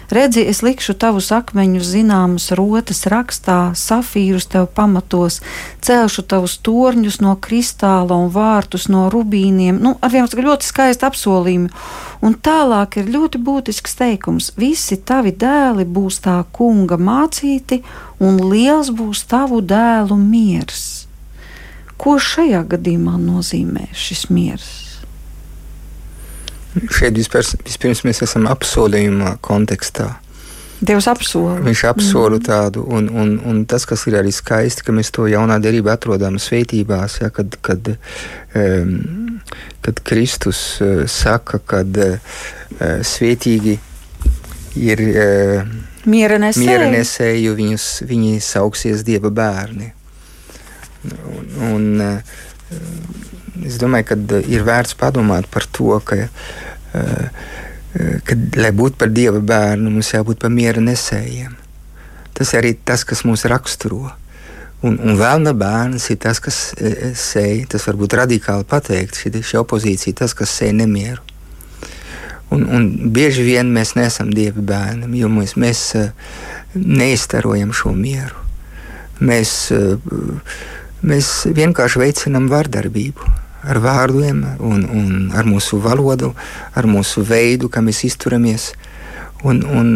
[0.10, 5.42] Redzi, es likšu tavus akmeņus zināmas rotas rakstā, safīrus tev pamatos,
[5.84, 9.82] celšu tavus torņus no kristāla un vārtus no rubīniem.
[9.84, 11.74] Nu, ar vienam ļoti skaistu apsolījumu.
[12.24, 17.82] Un tālāk ir ļoti būtisks teikums: visi tavi dēli būs tā kunga mācīti,
[18.24, 21.07] un liels būs tavu dēlu miers.
[21.98, 24.70] Ko šajā gadījumā nozīmē šis miers?
[26.94, 30.12] Šeit vispār, vispirms mēs esam apsolījuma kontekstā.
[30.78, 31.56] Dievs apsola.
[31.66, 32.44] Viņš apsola mm.
[32.46, 36.38] tādu, un, un, un tas, kas ir arī skaisti, ka mēs to jaunā derībā atrodam
[36.42, 37.90] svētībās, ja, kad, kad,
[38.54, 39.40] um,
[39.82, 42.38] kad Kristus uh, saka, ka uh,
[43.02, 43.80] svētīgi
[44.86, 46.38] ir uh, miera
[47.42, 49.97] jo viņus, viņi sauksies Dieva bērni.
[51.34, 56.26] Un, un, uh, es domāju, ka ir vērts padomāt par to, ka
[56.98, 57.30] Eh,
[58.00, 61.56] eh, ka, lai būtu par dieva bērnu, mums jābūt par miera nesējiem.
[62.38, 64.12] Tas arī tas, kas mūs raksturo.
[64.86, 70.20] Un, un vēlna bērns ir tas, kas sēž, tas var būt radikāli pateikt, šī, opozīcija,
[70.22, 71.24] tas, kas sēž nemieru.
[72.54, 75.82] Un, un bieži vien mēs neesam dieva bērni, jo mēs, mēs
[76.78, 78.46] neizstarojam šo mieru.
[79.18, 79.74] Mēs,
[81.06, 83.34] mēs vienkārši veicinām vardarbību
[83.68, 86.34] ar vārdiem, un, un ar mūsu valodu,
[86.78, 88.72] ar mūsu veidu, kā mēs izturamies.
[89.46, 89.90] Un, un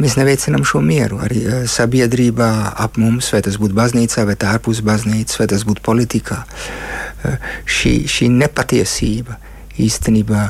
[0.00, 2.50] mēs neveicinām šo mieru arī eh, sabiedrībā
[2.80, 6.40] ap mums, vai tas būtu baznīcā, vai ārpus baznīcas, vai tas būtu politikā.
[6.40, 9.36] Eh, šī, šī nepatiesība
[9.80, 10.44] īstenībā,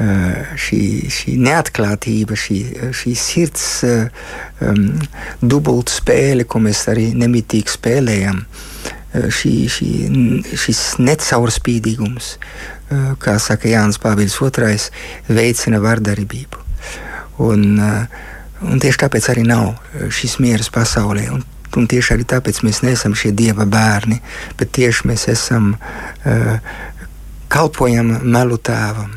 [0.00, 0.80] eh, šī,
[1.12, 2.58] šī neatklātība, šī,
[2.96, 4.86] šī sirds um,
[5.40, 8.42] dubultspēle, ko mēs arī nemitīgi spēlējam,
[9.14, 9.90] šī, šī,
[10.58, 12.34] šis necaurspīdīgums,
[13.22, 14.78] kā saka Jānis Pāvils II,
[15.34, 16.62] veicina vardarbību.
[17.44, 19.74] Un, un tieši tāpēc arī nav
[20.14, 21.28] šis miers pasaulē.
[21.34, 24.20] Un, un tieši arī tāpēc mēs neesam šie dieva bērni,
[24.58, 25.74] bet tieši mēs esam
[27.50, 29.14] kalpojam melu tēvam.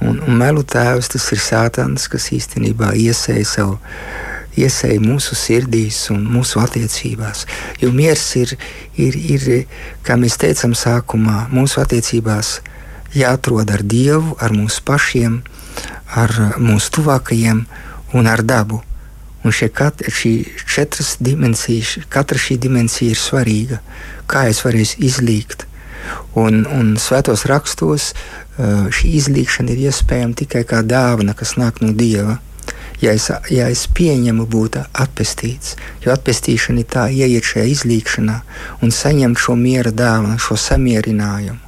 [0.00, 3.78] Un, un melu tēvs tas ir sātans, kas īstenībā iesēja savu
[4.58, 7.46] iesēja mūsu sirdīs un mūsu attiecībās.
[7.82, 8.56] Jo miers ir,
[8.98, 9.46] ir, ir
[10.06, 12.58] kā mēs teicām sākumā, mūsu attiecībās
[13.14, 15.40] jāatrod ar Dievu, ar mūsu pašiem,
[16.16, 17.64] ar mūsu tuvākajiem
[18.18, 18.82] un ar dabu.
[19.40, 23.78] Un kat, šī četras dimensijas, katra šī dimensija ir svarīga.
[24.28, 25.64] Kā es varu izlīgt?
[26.36, 28.12] Un, un svētos rakstos
[28.58, 32.36] šī izlīgšana ir iespējama tikai kā dāvana, kas nāk no Dieva
[33.00, 35.76] ja es, ja es pieņemu būt atpestīts.
[36.04, 38.36] Jo atpestīšana ir tā ieiet šajā izlīkšanā
[38.84, 41.58] un saņemt šo miera dāvanu, šo samierinājumu.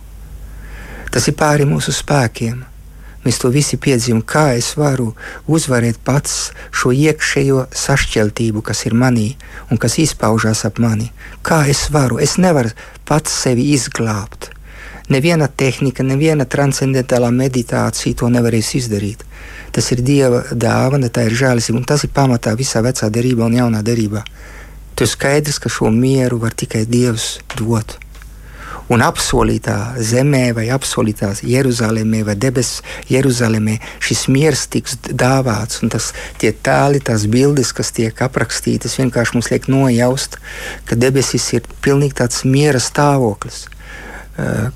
[1.12, 2.62] Tas ir pāri mūsu spēkiem.
[3.22, 5.12] Mēs to visi piedzīvojam, kā es varu
[5.46, 9.28] uzvarēt pats šo iekšējo sašķeltību, kas ir manī
[9.70, 11.12] un kas izpaužās ap mani.
[11.46, 12.18] Kā es varu?
[12.18, 12.72] Es nevaru
[13.06, 14.50] pats sevi izglābt.
[15.12, 19.26] Neviena tehnika, neviena transcendentālā meditācija to nevarēs izdarīt.
[19.74, 23.58] Tas ir Dieva dāvana, tā ir žēlastība, un tas ir pamatā visā vecā derībā un
[23.58, 24.22] jaunā derībā.
[25.02, 27.96] Ir skaidrs, ka šo mieru var tikai Dievs dot.
[28.92, 35.82] Un apsolītā zemē, vai apsolītā Jeruzalemē, vai debesu Jeruzalemē, šis miers tiks dāvāts.
[35.82, 40.38] Un tas, tie tēli, tās bildes, kas tiek aprakstītas, vienkārši mums liek nojaust,
[40.86, 43.64] ka debesis ir pilnīgi tāds miera stāvoklis.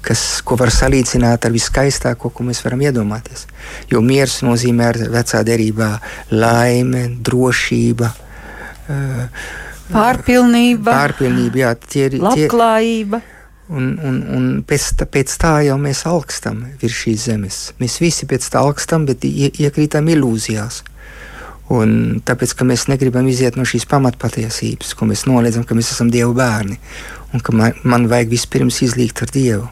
[0.05, 3.47] Kas, ko var salīdzināt ar viskaistāko, ko mēs varam iedomāties.
[3.89, 5.95] Jo miers nozīmē vecā derībā
[6.37, 8.11] laime, drošība.
[8.93, 9.47] Eh,
[9.95, 13.23] pārpilnība, pārpilnība jā, tie ir labklājība.
[13.23, 13.33] Tie,
[13.67, 17.57] Un, un, un pēc, tā, pēc tā jau mēs augstam virs šīs zemes.
[17.83, 20.85] Mēs visi pēc tā augstam, bet ie, iekrītam ilūzijās.
[21.75, 26.13] Un tāpēc, ka mēs negribam iziet no šīs pamatpatiesības, ko mēs noliedzam, ka mēs esam
[26.15, 26.79] Dieva bērni
[27.33, 29.67] un ka man, man vajag vispirms izlīgt ar Dievu.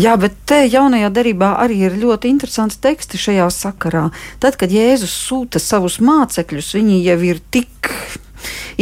[0.00, 4.08] Jā, bet te jaunajā darbā arī ir ļoti interesants teksti šajā sakarā.
[4.42, 7.92] Tad, kad Jēzus sūta savus mācekļus, viņi jau ir tik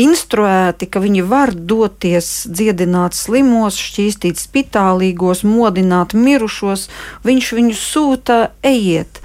[0.00, 6.88] instruēti, ka viņi var doties dziedināt slimos, šķīstīt spitālīgos, modināt mirušos.
[7.26, 9.22] Viņš viņus sūta, ejiet!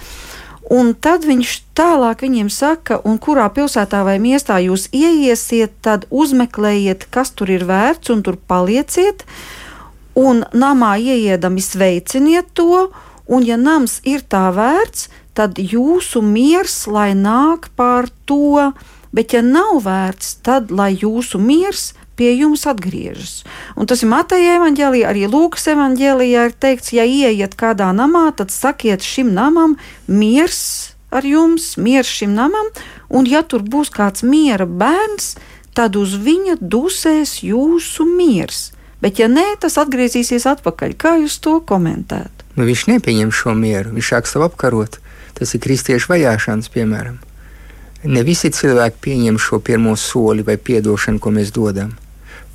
[0.68, 7.08] Un tad viņš tālāk viņiem saka, un kurā pilsētā vai miestā jūs ieiesiet, tad uzmeklējiet,
[7.12, 9.24] kas tur ir vērts, un tur palieciet.
[10.18, 12.90] Un namā ieiedami sveiciniet to,
[13.32, 18.74] un ja nams ir tā vērts, tad jūsu miers lai nāk pār to,
[19.16, 23.44] bet ja nav vērts, tad lai jūsu miers pie jums atgriežas.
[23.78, 28.52] Un tas ir Mateja evanģēlijā, arī Lūkas evanģēlijā ir teikts, ja ieiet kādā namā, tad
[28.52, 29.78] sakiet šim namam
[30.10, 32.72] miers ar jums, miers šim namam,
[33.10, 35.36] un ja tur būs kāds miera bērns,
[35.78, 38.72] tad uz viņa dusēs jūsu miers.
[39.02, 40.96] Bet, ja nē, tas atgriezīsies atpakaļ.
[40.98, 42.48] Kā jūs to komentētu?
[42.58, 44.98] Nu, viņš nepieņem šo mieru, viņš sāk sev apkarot.
[45.38, 47.20] Tas ir kristiešu vajāšanas, piemēram.
[48.10, 51.94] Ne visi cilvēki pieņem šo pirmo soli vai atdošanu, ko mēs dodam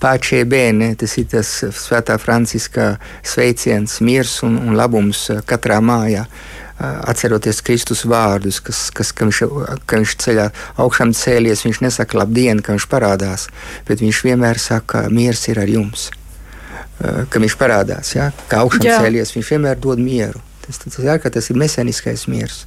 [0.03, 6.27] pace bene, tas ir tas svētā Franciska sveiciens, miers un, un labums uh, katrā mājā.
[6.83, 9.43] Uh, atceroties Kristus vārdus, kas, kas ka viņš,
[9.87, 10.49] ka viņš ceļā
[10.83, 13.47] augšām cēlies, viņš nesaka labdien, ka viņš parādās,
[13.87, 16.09] bet viņš vienmēr saka, miers ir ar jums.
[16.99, 18.33] Uh, ka viņš parādās, ja?
[18.51, 18.99] kā augšām Jā.
[19.05, 20.43] cēlies, viņš vienmēr dod mieru.
[20.67, 22.65] Tas, tas, jā, tas ir meseniskais miers.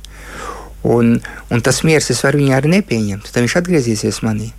[0.85, 1.17] Un,
[1.49, 3.31] un tas miers es varu viņu arī nepieņemt.
[3.31, 4.51] Tad viņš atgriezīsies manī.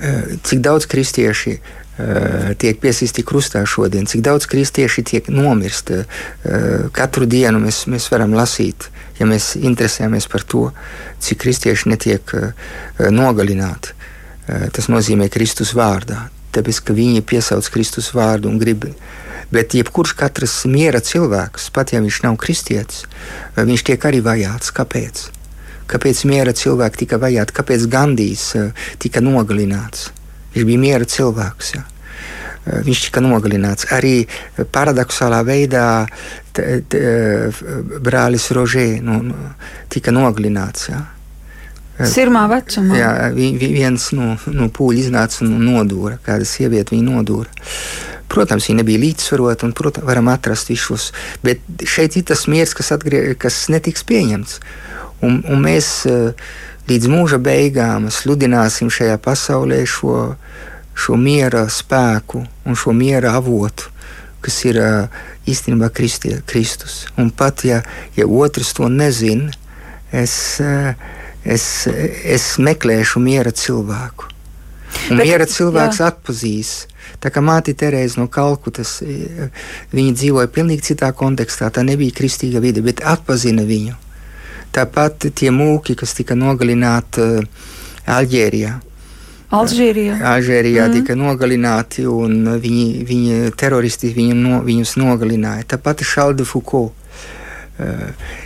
[0.00, 5.90] Eh, cik daudz kristieši uh, tiek piesisti krustā šodien, cik daudz kristieši tiek nomirst.
[5.92, 10.62] Uh, katru dienu mēs, mēs varam lasīt, ja mēs interesējamies par to,
[11.20, 12.32] cik kristieši netiek
[13.12, 13.92] nogalināti.
[14.72, 16.24] Tas nozīmē Kristus vārdā,
[16.56, 18.88] tāpēc ka viņi piesauc Kristus vārdu un grib.
[19.52, 23.04] Bet jebkurš katrs miera cilvēks, pat ja viņš nav kristietis,
[23.58, 24.72] viņš tiek arī vajāts.
[24.74, 25.28] Kāpēc?
[25.90, 30.10] Kāpēc miera cilvēki tika vajāti, kāpēc Gandijs eh, tika nogalināts.
[30.54, 31.74] Viņš bija miera cilvēks.
[31.76, 31.84] Ja.
[32.66, 33.88] Eh, viņš tika nogalināts.
[33.94, 34.26] Arī
[34.72, 35.86] paradoxālā veidā
[36.52, 37.62] t, t, eh,
[38.04, 39.48] brālis Rožē nu, nu,
[39.88, 40.90] tika nogalināts.
[40.92, 41.06] Ja.
[42.08, 42.96] Sirmā vecumā.
[42.96, 47.50] Jā, vi, viens no, no pūļa iznāca un nodūra, kāda sieviete viņu nodūra.
[48.30, 51.10] Protams, viņa nebija līdzsvarota, un, protams, varam atrast visus.
[51.44, 54.60] Bet šeit ir tas miers, kas, atgrie, kas netiks pieņemts.
[55.20, 56.32] Un, un mēs eh,
[56.88, 60.34] līdz mūža beigām sludināsim šajā pasaulē šo,
[60.96, 63.92] šo miera spēku un šo miera avotu,
[64.40, 67.04] kas ir eh, īstenībā Kristie, Kristus.
[67.20, 67.82] Un pat ja,
[68.16, 69.52] ja otrs to nezina,
[70.08, 70.96] es, eh,
[71.44, 71.68] es,
[72.24, 74.32] es meklēšu miera cilvēku.
[75.10, 76.08] Un Bet, miera cilvēks jā.
[76.10, 76.74] atpazīs.
[77.20, 78.96] Tā kā māte Terēza no Kalkutas,
[79.92, 81.68] viņa dzīvoja pavisam citā kontekstā.
[81.70, 83.98] Tā nebija kristīga vide, bet atpazina viņu.
[84.70, 87.66] Tāpat tie mūki, kas tika nogalināti uh,
[88.10, 88.76] Alžērijā.
[89.50, 90.18] Alžīrijā.
[90.30, 90.94] Alžērijā mm.
[90.94, 95.66] tika nogalināti, un viņi, viņi teroristi viņu no, viņus nogalināja.
[95.74, 96.84] Tāpat Šalda Fuko.
[97.80, 98.36] Uh,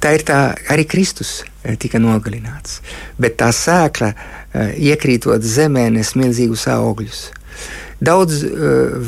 [0.00, 0.40] tā ir tā,
[0.72, 1.42] arī Kristus
[1.82, 2.80] tika nogalināts.
[3.20, 4.14] Bet tā sēkla,
[4.80, 7.26] iekrītot zemē, nes milzīgus augļus.
[8.00, 8.38] Daudz,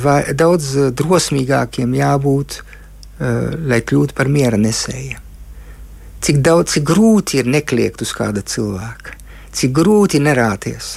[0.03, 2.59] vai, daudz drosmīgākiem jābūt,
[3.71, 5.28] lai kļūtu par miera nesējiem
[6.25, 9.17] cik daudz, cik grūti ir nekliegt uz kāda cilvēka,
[9.55, 10.97] cik grūti nerāties.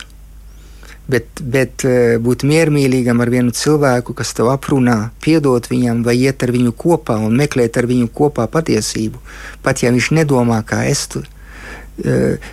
[1.12, 6.46] Bet, bet eh, būt miermīlīgam ar vienu cilvēku, kas tev aprunā, piedot viņam, vai iet
[6.46, 9.20] ar viņu kopā un meklēt ar viņu kopā patiesību,
[9.66, 11.08] pat ja viņš nedomā kā es.
[11.12, 11.41] Tu, eh,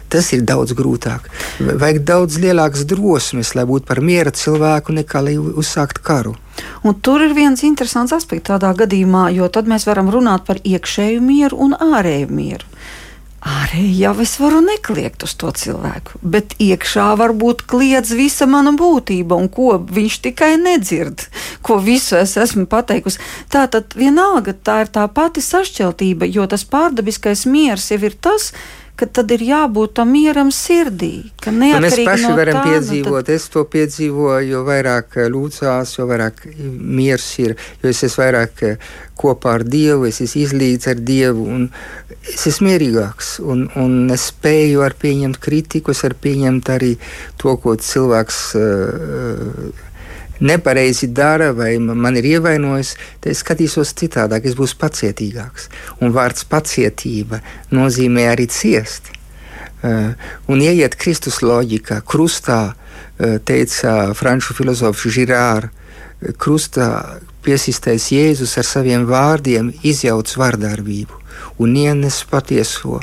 [0.08, 1.28] tas ir daudz grūtāk.
[1.58, 6.36] Vajag daudz lielākas drosmes, lai būtu par miera cilvēku, nekā lai uzsākt karu.
[6.82, 11.22] Un tur ir viens interesants aspekts tādā gadījumā, jo tad mēs varam runāt par iekšēju
[11.22, 12.66] mieru un ārēju mieru.
[13.38, 19.38] Ārēji jau es varu nekliegt uz to cilvēku, bet iekšā varbūt kliedz visa mana būtība,
[19.38, 21.22] un ko viņš tikai nedzird,
[21.62, 23.22] ko visu es esmu pateikusi.
[23.52, 28.50] Tā tad vienalga tā ir tā pati sašķeltība, jo tas pārdabiskais miers jau ir tas,
[28.98, 31.28] ka tad ir jābūt tam mieram sirdī.
[31.46, 33.34] Mēs paši no varam tā, nu piedzīvot, tad...
[33.36, 38.64] es to piedzīvoju, jo vairāk eh, lūdzās, jo vairāk miers ir, jo es esmu vairāk
[38.66, 41.68] eh, kopā ar Dievu, es esmu izlīdz ar Dievu, un
[42.26, 46.94] es esmu mierīgāks, un, un es spēju ar pieņemt kritiku, es varu pieņemt arī
[47.38, 48.42] to, ko cilvēks.
[48.58, 49.86] Uh,
[50.40, 55.68] nepareizi dara vai man ir ievainojis, tad es skatīšos citādāk, es būšu pacietīgāks.
[56.02, 57.40] Un vārds pacietība
[57.74, 59.12] nozīmē arī ciest.
[59.78, 60.14] Uh,
[60.50, 65.70] un ieiet Kristus loģikā, krustā, uh, teica franču filozofs Žirārs,
[66.34, 71.14] krustā piesistais Jēzus ar saviem vārdiem izjauc vardarbību
[71.62, 72.98] un ienes patieso,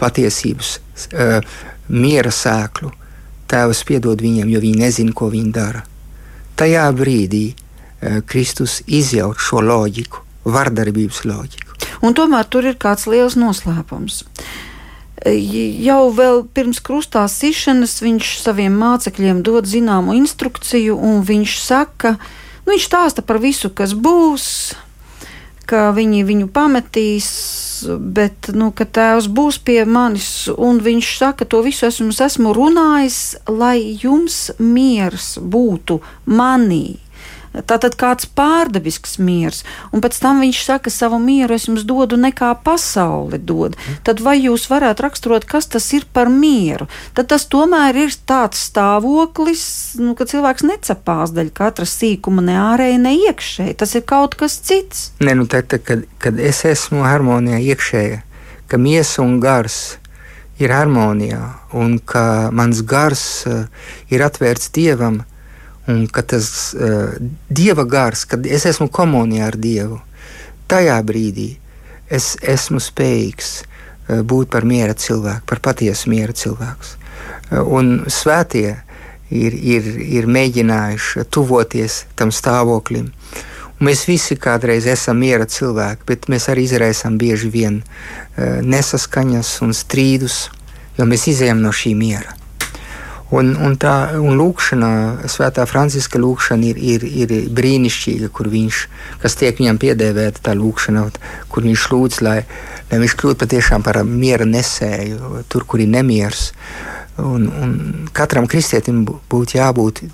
[0.00, 0.74] patiesības,
[1.14, 1.38] uh,
[1.86, 2.90] miera sēklu.
[3.46, 5.86] Tēvs piedod viņiem, jo viņi nezina, ko viņi dara
[6.58, 11.72] tajā brīdī uh, Kristus izjauc šo loģiku, vardarbības loģiku.
[12.02, 14.22] Un tomēr tur ir kāds liels noslēpums.
[15.22, 22.16] Jau vēl pirms krustā sišanas viņš saviem mācekļiem dod zināmu instrukciju, un viņš saka,
[22.64, 24.48] nu, viņš stāsta par visu, kas būs,
[25.68, 27.28] ka viņi viņu pametīs,
[27.88, 30.48] bet nu, tēvs būs pie manis,
[30.84, 36.98] viņš saka, to visu esmu, esmu runājis, lai jums miers būtu manī.
[37.52, 39.60] Tātad kāds pārdabisks miers,
[39.92, 43.76] un pēc tam viņš saka, savu mieru es jums dodu, nekā pasaule dod.
[44.06, 46.88] Tad vai jūs varētu raksturot, kas tas ir par mieru?
[47.12, 49.64] Tad tas tomēr ir tāds stāvoklis,
[50.00, 53.78] nu, ka cilvēks necepās daļa katra sīkuma, ne ārēji, ne iekšēji.
[53.82, 55.10] Tas ir kaut kas cits.
[55.20, 58.22] Nē, nu tad, kad, kad es esmu harmonijā iekšējā,
[58.72, 59.98] ka miesa un gars
[60.62, 61.42] ir harmonijā,
[61.76, 63.66] un ka mans gars uh,
[64.12, 65.22] ir atvērts dievam,
[65.88, 67.14] un ka tas uh,
[67.48, 69.98] dieva gars, kad es esmu komunijā ar Dievu,
[70.70, 71.48] tajā brīdī
[72.12, 76.92] es esmu spējīgs uh, būt par miera cilvēku, par patiesu miera cilvēku.
[77.50, 78.76] Uh, un svētie
[79.30, 79.88] ir, ir,
[80.20, 83.10] ir mēģinājuši tuvoties tam stāvoklim.
[83.80, 89.56] Un mēs visi kādreiz esam miera cilvēki, bet mēs arī izraisām bieži vien uh, nesaskaņas
[89.66, 90.44] un strīdus,
[90.98, 92.38] jo mēs izējām no šī miera.
[93.32, 94.88] Un, un tā un lūkšana,
[95.32, 98.80] Svētā Franciska lūkšana ir, ir, ir brīnišķīga, kur viņš,
[99.22, 101.06] kas tiek viņam piedēvēta, tā lūkšana,
[101.48, 102.42] kur viņš lūdz, lai,
[102.90, 106.50] lai viņš kļūtu patiešām par miera nesēju, tur, kur ir nemieris.
[107.22, 107.74] Un, un
[108.12, 110.04] katram kristietim būtu jābūt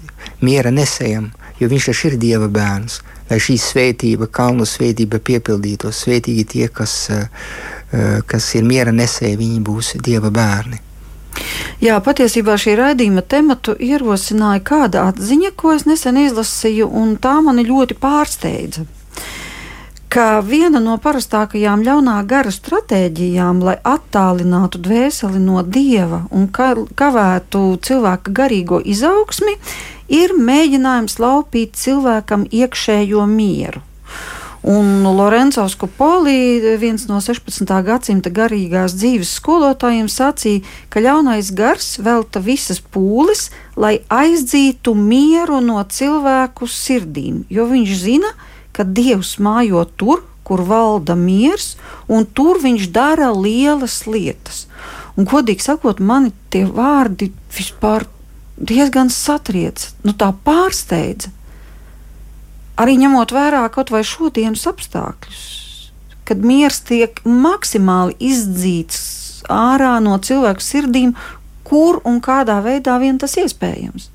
[0.43, 3.03] miera nesējam, jo viņš taču ir Dieva bērns.
[3.29, 7.27] Lai šī svētība, kalnu svētība piepildītos, svētīgi tie, kas, eh,
[7.93, 10.87] eh, kas ir miera nesēji, viņi būs Dieva bērni.
[11.79, 17.63] Jā, patiesībā šī raidījuma tematu ierosināja kāda atziņa, ko es nesen izlasīju, un tā mani
[17.69, 18.87] ļoti pārsteidza.
[20.09, 28.33] Ka viena no parastākajām ļaunā gara stratēģijām, lai attālinātu dvēseli no dieva un kavētu cilvēka
[28.41, 29.59] garīgo izaugsmi,
[30.09, 33.85] ir mēģinājums laupīt cilvēkam iekšējo mieru.
[34.63, 37.63] Un Lorenzo Skopoli, viens no 16.
[37.87, 45.79] gadsimta garīgās dzīves skolotājiem, sacīja, ka ļaunais gars velta visas pūles, lai aizdzītu mieru no
[45.87, 48.35] cilvēku sirdīm, jo viņš zina,
[48.75, 51.77] ka Dievs mājo tur, kur valda miers,
[52.11, 54.67] un tur viņš dara lielas lietas.
[55.15, 58.09] Un, godīgi sakot, mani tie vārdi vispār
[58.59, 61.31] diezgan satriec, nu tā pārsteidza
[62.79, 65.47] arī ņemot vērā kaut vai šodienas apstākļus,
[66.29, 69.01] kad miers tiek maksimāli izdzīts
[69.53, 71.15] ārā no cilvēku sirdīm,
[71.69, 74.11] kur un kādā veidā vien tas iespējams.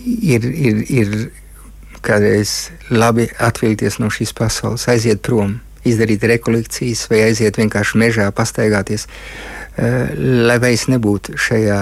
[0.00, 1.10] Ir, ir, ir
[2.04, 9.06] kādreiz labi atvilkties no šīs pasaules, aiziet prom, izdarīt rekolekcijas vai aiziet vienkārši mežā, pastaigāties.
[9.80, 10.10] Eh,
[10.44, 11.80] lai vairs nebūtu šajā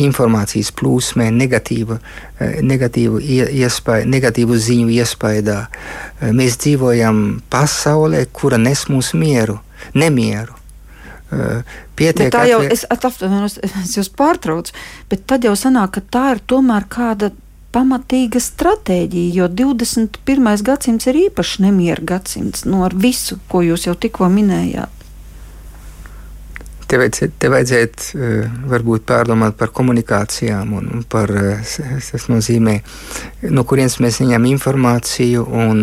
[0.00, 1.98] informācijas plūsmē, negatīva,
[2.38, 5.56] eh, negatīvu, iespēju, negatīvu ziņu iespējā.
[5.66, 9.60] Eh, mēs dzīvojam pasaulē, kura nes mums mieru,
[9.94, 10.54] nemieru.
[11.96, 14.70] Pietiek, tā jau es, atvainojos, es jūs pārtraucu,
[15.10, 17.32] bet tad jau sanāk, ka tā ir tomēr kāda
[17.76, 20.52] pamatīga stratēģija, jo 21.
[20.64, 24.92] gadsimts ir īpaši nemieru gadsimts no nu, visu, ko jūs jau tikko minējāt.
[26.86, 32.76] Te vajadzētu, vajadzētu eh, varbūt pārdomāt par komunikācijām un, un par eh, tas nozīmē,
[33.50, 35.80] no kurienes mēs saņemam informāciju un,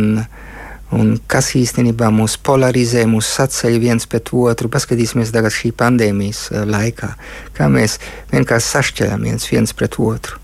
[0.95, 4.71] un kas īstenībā mūs polarizē, mūs saceļ viens pret otru.
[4.71, 7.11] Paskatīsimies tagad šī pandēmijas eh, laikā,
[7.59, 7.99] kā mēs
[8.31, 10.39] vienkārši sašķeļam viens, viens pret otru.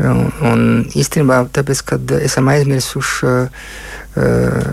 [0.00, 0.62] Un, un
[0.96, 3.32] īstenībā tāpēc, ka esam aizmirsuši,
[4.16, 4.70] uh,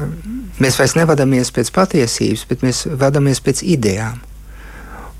[0.63, 4.21] mēs vairs nevadāmies pēc patiesības, bet mēs vadāmies pēc idejām.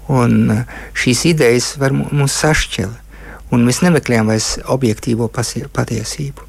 [0.10, 0.64] Un
[0.98, 3.06] šīs idejas var mūs sašķelt
[3.54, 6.46] un mēs nemeklējam vairs objektīvo patiesību.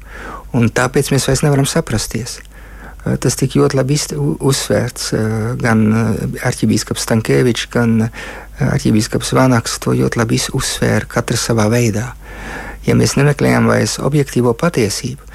[0.57, 2.39] Un tāpēc mēs vairs nevaram saprasties.
[2.41, 3.97] Eh, tas tika ļoti labi
[4.51, 5.13] uzsvērts
[5.61, 5.85] gan
[6.45, 8.09] arhibīskaps Stankēvičs, gan
[8.61, 9.79] arhibīskaps Vanaks.
[9.81, 12.11] To ļoti labi uzsvēra katrs savā veidā.
[12.87, 15.27] Ja mēs nemeklējam vairs objektīvo patiesību,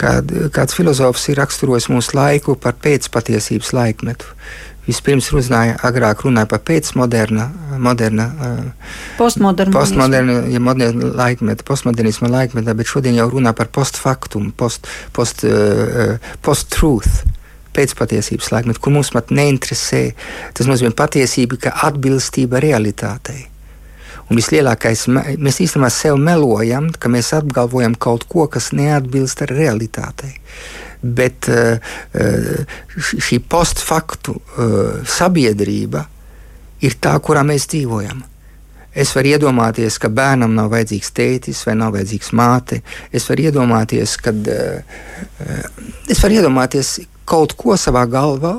[0.00, 4.34] kād, kāds filozofs ir raksturojis mūsu laiku par pēcpatiesības laikmetu,
[4.90, 7.46] Vispirms runāja, agrāk runāja par pēcmoderna,
[7.82, 8.26] moderna,
[9.18, 15.44] postmoderna, postmoderna, ja moderna laikmeta, postmodernisma laikmeta, bet šodien jau runā par postfaktumu, post, post,
[15.44, 16.16] uh,
[16.46, 17.36] post-truth.
[17.70, 20.00] Pēcpatiesības laikmetu, kur mums pat neinteresē.
[20.58, 23.44] Tas nozīmē patiesība, ka atbilstība realitātei.
[24.30, 30.36] Un vislielākais, mēs īstenībā sev melojam, ka mēs apgalvojam kaut ko, kas neatbilst realitātei
[31.00, 31.80] bet eh,
[32.12, 32.64] eh,
[32.96, 34.74] šī postfaktu eh,
[35.08, 36.04] sabiedrība
[36.84, 38.22] ir tā, kurā mēs dzīvojam.
[38.90, 42.80] Es varu iedomāties, ka bērnam nav vajadzīgs tētis vai nav vajadzīgs māte.
[43.14, 44.32] Es varu iedomāties, ka
[46.10, 46.96] es varu iedomāties
[47.28, 48.56] kaut ko savā galvā,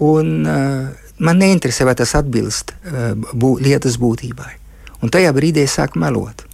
[0.00, 2.72] un man neinteresē, vai tas atbilst
[3.60, 4.59] lietas būtībai.
[5.00, 6.44] Un tajā brīdī es sāku melot.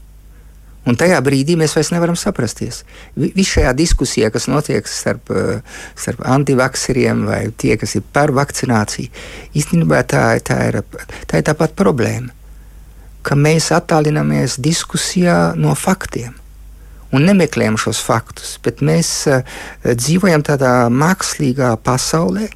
[0.86, 2.84] Un tajā brīdī mēs vairs nevaram saprasties.
[3.18, 5.60] Viss šajā diskusijā, kas notiek starp, eh,
[5.98, 9.10] starp antivakseriem vai tie, kas ir par vakcināciju,
[9.54, 10.82] īstenībā tā, tā, ir,
[11.26, 12.30] tā ir tā pati problēma.
[13.26, 16.36] Ka mēs attālināmies diskusijā no faktiem
[17.10, 19.42] un nemeklējam šos faktus, bet mēs uh,
[19.82, 22.48] dzīvojam tādā mākslīgā pasaulē,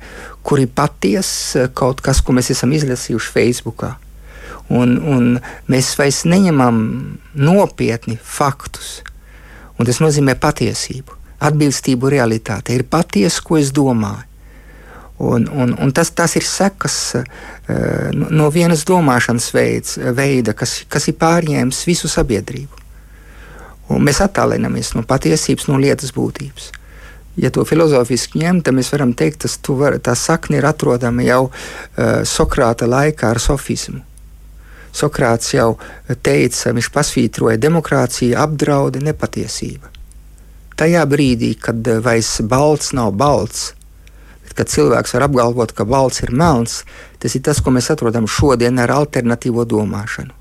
[0.42, 3.94] kur ir patiesa kaut kas, ko mēs esam izlasījuši Facebookā.
[4.70, 5.30] Un, un
[5.70, 6.80] mēs vairs neņemam
[7.34, 9.00] nopietni faktus.
[9.80, 12.76] Un tas nozīmē patiesību, atbilstību realitātei.
[12.78, 14.26] Ir patiesa, ko es domāju.
[15.20, 17.24] Un, un, un tas, tas ir sekas uh,
[18.14, 22.78] no vienas domāšanas veids, veida, kas, kas ir pārņēmis visu sabiedrību.
[23.92, 26.70] Un mēs attālinamies no patiesības, no lietas būtības.
[27.40, 31.42] Ja to filozofiski ņemt, tad mēs varam teikt, ka var, tā sakne ir atrodama jau
[31.50, 34.00] uh, Sokrāta laikā ar sofismu.
[34.96, 35.76] Sokrāts jau
[36.22, 39.92] teica, viņš pasvītroja, demokrātija apdrauda nepatiesība.
[40.80, 43.70] Tajā brīdī, kad vairs balts nav balts,
[44.42, 46.82] bet kad cilvēks var apgalvot, ka balts ir melns,
[47.22, 50.34] tas ir tas, ko mēs atrodam šodien ar alternatīvo domāšanu.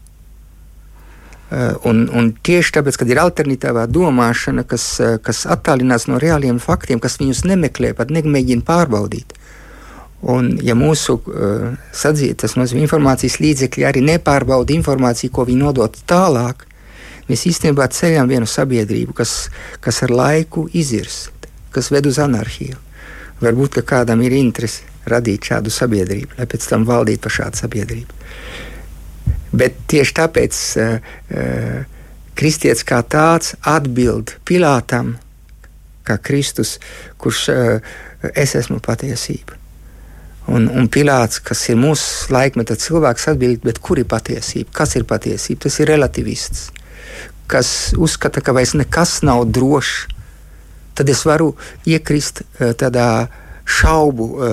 [1.49, 6.59] Eh, un, un tieši tāpēc, kad ir alternatīvā domāšana, kas, eh, kas attālinās no reāliem
[6.61, 9.33] faktiem, kas viņus nemeklē, pat nemēģina pārbaudīt,
[10.19, 16.65] Un, ja mūsu uh, sadzīves, nozīmē informācijas līdzekļi arī nepārbauda informāciju, ko viņi nodod tālāk,
[17.29, 19.47] mēs īstenībā ceļam vienu sabiedrību, kas,
[19.79, 22.75] kas ar laiku izirst, kas ved uz anarhiju.
[23.39, 28.17] Varbūt kādam ir interese radīt šādu sabiedrību, lai pēc tam valdītu par šādu sabiedrību.
[29.55, 32.03] Bet tieši tāpēc uh, uh,
[32.35, 35.15] kristietis kā tāds atbild Pilātam,
[36.03, 36.75] kā Kristus,
[37.23, 37.95] kurš uh,
[38.35, 39.58] es esmu patiesība.
[40.49, 44.71] Un, un Pilārs, kas ir mūsu laikmeta cilvēks, atbild, kur ir patiesība?
[44.81, 45.67] Kas ir patiesība?
[45.67, 46.69] Tas ir relativists,
[47.49, 50.07] kas uzskata, ka vairs nekas nav drošs.
[50.97, 51.53] Tad es varu
[51.87, 53.29] iekrist uh, tādā
[53.69, 54.47] šaubu uh,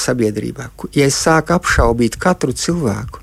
[0.00, 0.70] sabiedrībā.
[0.96, 3.20] Ja es sāku apšaubīt katru cilvēku,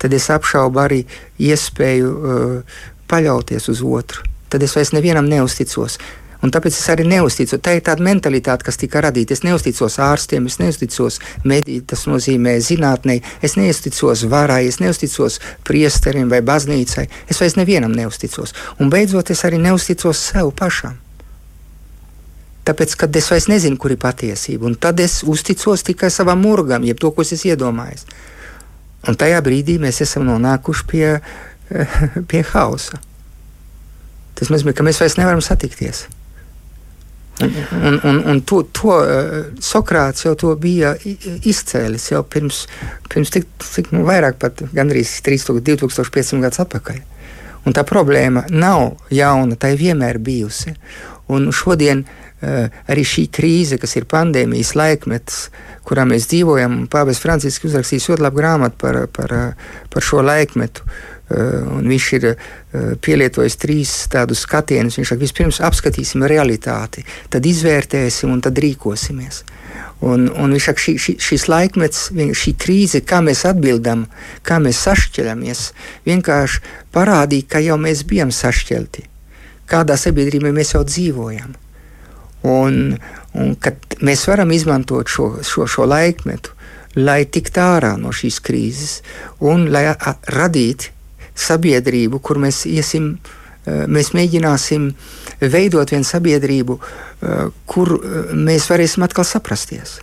[0.00, 1.02] tad es apšaubu arī
[1.42, 2.78] iespēju uh,
[3.10, 4.24] paļauties uz otru.
[4.48, 5.98] Tad es vairs nevienam neusticos.
[6.44, 7.56] Un tāpēc es arī neusticos.
[7.64, 9.32] Tā ir tāda mentalitāte, kas tika radīta.
[9.32, 11.16] Es neusticos ārstiem, es neusticos
[11.48, 17.06] medijiem, tas nozīmē zinātnē, es neusticos varai, es neusticos priesterim vai baznīcai.
[17.32, 18.52] Es vairs nevienam neusticos.
[18.76, 20.98] Un beidzot, es arī neusticos sev pašam.
[22.68, 26.84] Tāpēc, kad es vairs nezinu, kur ir patiesība, un tad es uzticos tikai savam murgam,
[26.84, 28.04] jeb to, ko es iedomājos.
[29.08, 31.08] Un tajā brīdī mēs esam nonākuši pie,
[32.30, 33.00] pie hausa.
[34.34, 36.06] Tas nozīmē, ka mēs vairs nevaram satikties.
[37.42, 42.64] Un, un, un to, to uh, Sokrāts jau to bija izcēlis jau pirms,
[43.10, 47.00] pirms tik, tik nu, vairāk, pat gandrīz 2500 gadus atpakaļ.
[47.64, 50.76] Un tā problēma nav jauna, tā ir vienmēr bijusi.
[51.32, 55.48] Un šodien uh, arī šī krīze, kas ir pandēmijas laikmets,
[55.88, 59.34] kurā mēs dzīvojam, Pāvils Francisks uzrakstīs ļoti labu grāmatu par, par,
[59.90, 60.86] par šo laikmetu.
[60.86, 62.36] Uh, Eh, un viņš ir eh,
[63.00, 64.98] pielietojis trīs tādus skatienus.
[64.98, 69.42] Viņš saka, vispirms apskatīsim realitāti, tad izvērtēsim un tad rīkosimies.
[70.04, 74.04] Un, un viņš saka, šī, šī, šis laikmets, šī krīze, kā mēs atbildam,
[74.44, 75.66] kā mēs sašķelamies,
[76.04, 76.60] vienkārši
[76.92, 79.08] parādīja, ka jau mēs bijām sašķelti.
[79.64, 81.54] kādā sabiedrībā mēs jau dzīvojam.
[82.44, 82.98] Un,
[83.32, 86.52] un kad mēs varam izmantot šo, šo, šo laikmetu,
[87.00, 88.98] lai tiktu ārā no šīs krīzes
[89.40, 89.86] un lai
[90.28, 90.93] radītu
[91.34, 93.16] sabiedrību, kur mēs iesim,
[93.64, 94.90] mēs mēģināsim
[95.40, 96.78] veidot vienu sabiedrību,
[97.66, 97.94] kur
[98.36, 99.98] mēs varēsim atkal saprasties.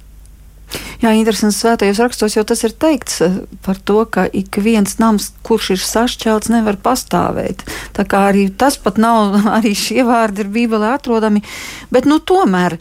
[1.01, 5.31] Jā, interesants svētajos rakstos jau tas ir teikts eh, par to, ka ik viens nams,
[5.45, 7.65] kurš ir sašķelts, nevar pastāvēt.
[7.97, 11.43] Tā kā arī tas pat nav, arī šie vārdi ir Bībelē atrodami,
[11.93, 12.77] bet nu tomēr.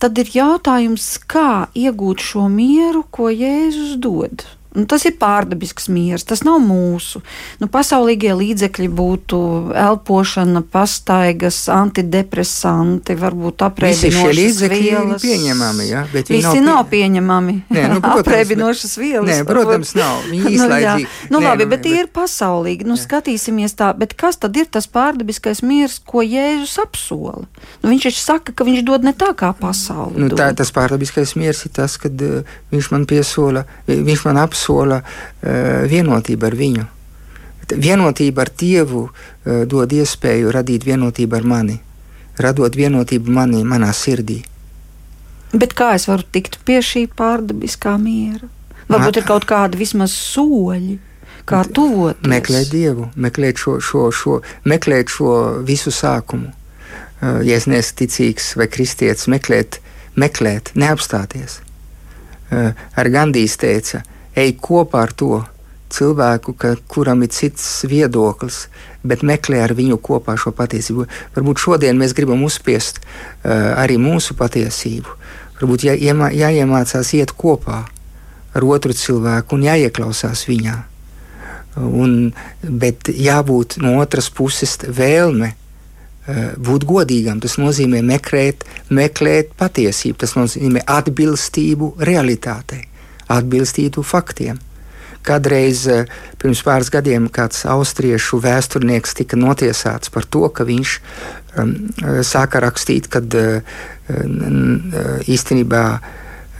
[0.00, 4.46] Tad ir jautājums, kā iegūt šo mieru, ko Jēzus dod.
[4.70, 7.18] Nu, tas ir pārdabisks miers, tas nav mūsu.
[7.58, 9.38] Nu, pasaulīgie līdzekļi būtu
[9.74, 15.24] elpošana, pastaigas, antidepresanti, varbūt apreibinošas vielas.
[15.24, 17.54] Pieņemami, ja, bet Visi nav, nav pieņemami.
[17.66, 19.32] Nē, nu, protams, apreibinošas vielas.
[19.32, 20.22] Nē, protams, nav.
[20.30, 21.08] Viņi izlaidīgi.
[21.08, 22.86] nu, nu, nē, labi, nu, bet tie ir pasaulīgi.
[22.86, 27.42] Nu, skatīsimies tā, bet kas tad ir tas pārdabiskais miers, ko Jēzus apsola?
[27.82, 30.28] Nu, viņš taču saka, ka viņš dod ne tā kā pasauli.
[30.28, 34.59] Nu, tā, tas pārdabiskais miers ir tas, kad uh, viņš man piesola, viņš man apsola
[34.60, 36.86] apsola uh, vienotību ar viņu.
[37.70, 41.80] Vienotība ar Dievu uh, dod iespēju radīt vienotību ar mani,
[42.38, 44.42] radot vienotību manī, manā sirdī.
[45.52, 48.48] Bet kā es varu tikt pie šī pārdabiskā miera?
[48.90, 50.98] Varbūt ir kaut kādi vismaz soļi,
[51.46, 52.26] kā tuvoties.
[52.26, 56.50] Meklēt Dievu, meklēt šo, šo, šo, meklēt šo visu sākumu.
[57.20, 59.80] Uh, ja es neesmu ticīgs vai kristietis, meklēt,
[60.18, 61.60] meklēt, neapstāties.
[62.50, 64.00] Ar Gandijs teica,
[64.38, 65.40] ej kopā ar to
[65.90, 68.64] cilvēku, ka, kuram ir cits viedoklis,
[69.06, 71.06] bet meklē ar viņu kopā šo patiesību.
[71.36, 75.16] Varbūt šodien mēs gribam uzspiest uh, arī mūsu patiesību.
[75.60, 77.82] Varbūt jā, iemā, jāiemācās iet kopā
[78.54, 80.76] ar otru cilvēku un jāieklausās viņā.
[81.80, 87.42] Un, bet jābūt no otras puses vēlme uh, būt godīgam.
[87.42, 92.89] Tas nozīmē meklēt, meklēt patiesību, tas nozīmē atbilstību realitātei
[93.30, 94.58] atbilstītu faktiem.
[95.26, 96.06] Kādreiz eh,
[96.40, 100.94] pirms pāris gadiem kāds austriešu vēsturnieks tika notiesāts par to, ka viņš
[101.60, 101.74] um,
[102.24, 103.82] sāka rakstīt, ka uh,
[105.28, 105.82] īstenībā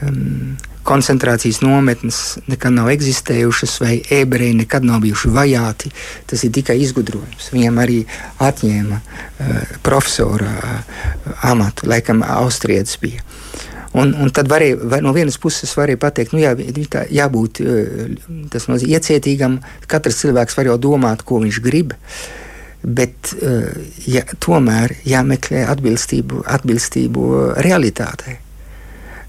[0.05, 2.19] um, koncentrācijas nometnes
[2.49, 5.91] nekad nav eksistējušas, vai ebreji nekad nav bijuši vajāti.
[6.29, 7.51] Tas ir tikai izgudrojums.
[7.53, 7.99] Viņam arī
[8.41, 10.95] atņēma uh, profesora uh,
[11.49, 13.25] amatu, laikam, austrietis bija.
[13.91, 14.63] Un, un tad var,
[15.03, 16.53] no vienas puses varēja pateikt, nu jā,
[16.91, 17.59] tā, jābūt
[18.53, 19.57] tas nozīmē iecietīgam.
[19.91, 21.95] Katrs cilvēks var jau domāt, ko viņš grib.
[22.81, 23.33] Bet
[24.09, 27.27] ja, tomēr jāmeklē atbilstību, atbilstību
[27.61, 28.39] realitātei.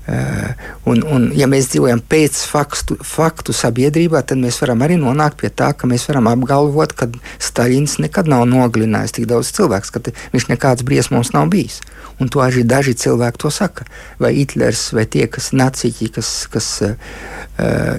[0.02, 5.50] Un, un, ja mēs dzīvojam pēc faktu, faktu sabiedrībā, tad mēs varam arī nonākt pie
[5.54, 7.06] tā, ka mēs varam apgalvot, ka
[7.38, 11.78] Staļins nekad nav nogalinājis tik daudz cilvēku, ka viņš nekāds briesmos nav bijis.
[12.18, 13.86] Un to arī daži cilvēki to saka.
[14.18, 16.98] Vai Hitlers, vai tie, kas naciķi, kas, kas uh,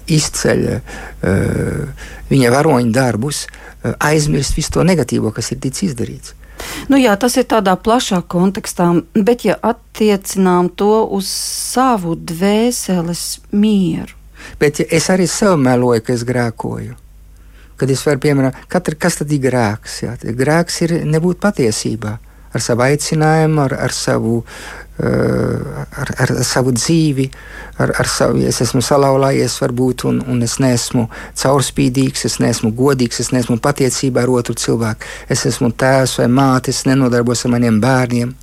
[0.03, 6.35] izceļ uh, viņa varoņu darbus, uh, aizmirst visu to negatīvo, kas ir ticis izdarīts.
[6.91, 14.19] Nu jā, tas ir tādā plašā kontekstā, bet ja attiecinām to uz savu dvēseles mieru.
[14.59, 16.97] Bet ja es arī sev meloju, ka es grēkoju.
[17.79, 19.95] Kad es varu piemēram, katra, kas tad ir grēks?
[20.03, 20.13] Jā?
[20.43, 22.17] Grēks ir nebūt patiesībā.
[22.53, 27.25] Ar savu aicinājumu, ar, ar, savu, uh, ar, ar savu dzīvi,
[27.81, 31.07] ar, ar savu, es esmu salauzājies, varbūt, un, un es neesmu
[31.41, 35.09] caurspīdīgs, es neesmu godīgs, es neesmu patiecībā ar otru cilvēku.
[35.33, 38.33] Es esmu tēvs vai māte, es nenodarbos ar maniem bērniem.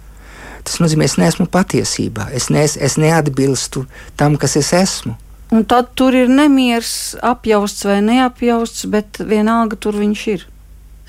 [0.66, 3.86] Tas nozīmē, es neesmu patiesībā, es, nes, es neatbilstu
[4.20, 5.16] tam, kas es esmu.
[5.50, 10.44] Un tad tur ir nemieris, apjausts vai neapjausts, bet vienalga tur viņš ir.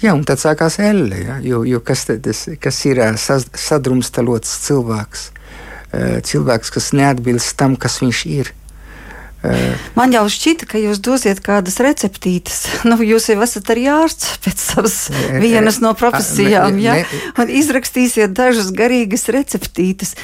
[0.01, 1.37] Jā, un tad sākās elle, ja?
[1.45, 5.27] jo, jo kas, tas, kas ir sadrumstalots cilvēks,
[6.25, 8.49] cilvēks, kas neatbilst tam, kas viņš ir.
[9.97, 12.65] Man jau šķita, ka jūs dosiet kādas receptītes.
[12.89, 14.97] Nu, jūs jau esat arī ārsts pēc savas
[15.41, 16.99] vienas no profesijām, ja?
[17.39, 20.15] un izrakstīsiet dažas garīgas receptītes.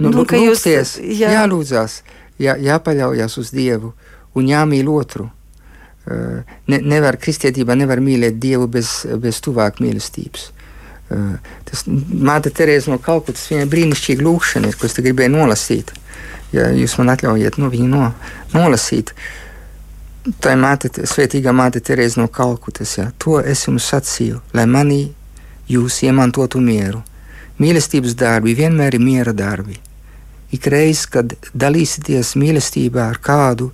[0.00, 1.32] Nu, nu, jūs, jā.
[1.38, 2.02] jālūdzās,
[2.40, 3.94] jā, jāpaļaujas uz Dievu
[4.36, 5.30] un jāmīl otru.
[6.06, 10.52] Ne, nevar, kristietībā nevar mīlēt Dievu bez, bez tuvāk mīlestības.
[11.66, 15.90] Tas Māte Terēza no Kalkutas viņa brīnišķīga lūkšana ko es te gribēju nolasīt.
[16.54, 18.12] Ja jūs man atļaujiet nu, viņu no,
[18.54, 19.12] nolasīt.
[20.42, 22.96] Tā ir māte, svētīgā māte Terēza no Kalkutas.
[22.98, 23.10] Ja.
[23.22, 25.02] To es jums sacīju, lai manī
[25.70, 27.02] jūs iemantotu mieru.
[27.58, 29.78] Mīlestības darbi vienmēr ir miera darbi.
[30.54, 33.72] Ikreiz, kad dalīsieties mīlestībā ar kādu,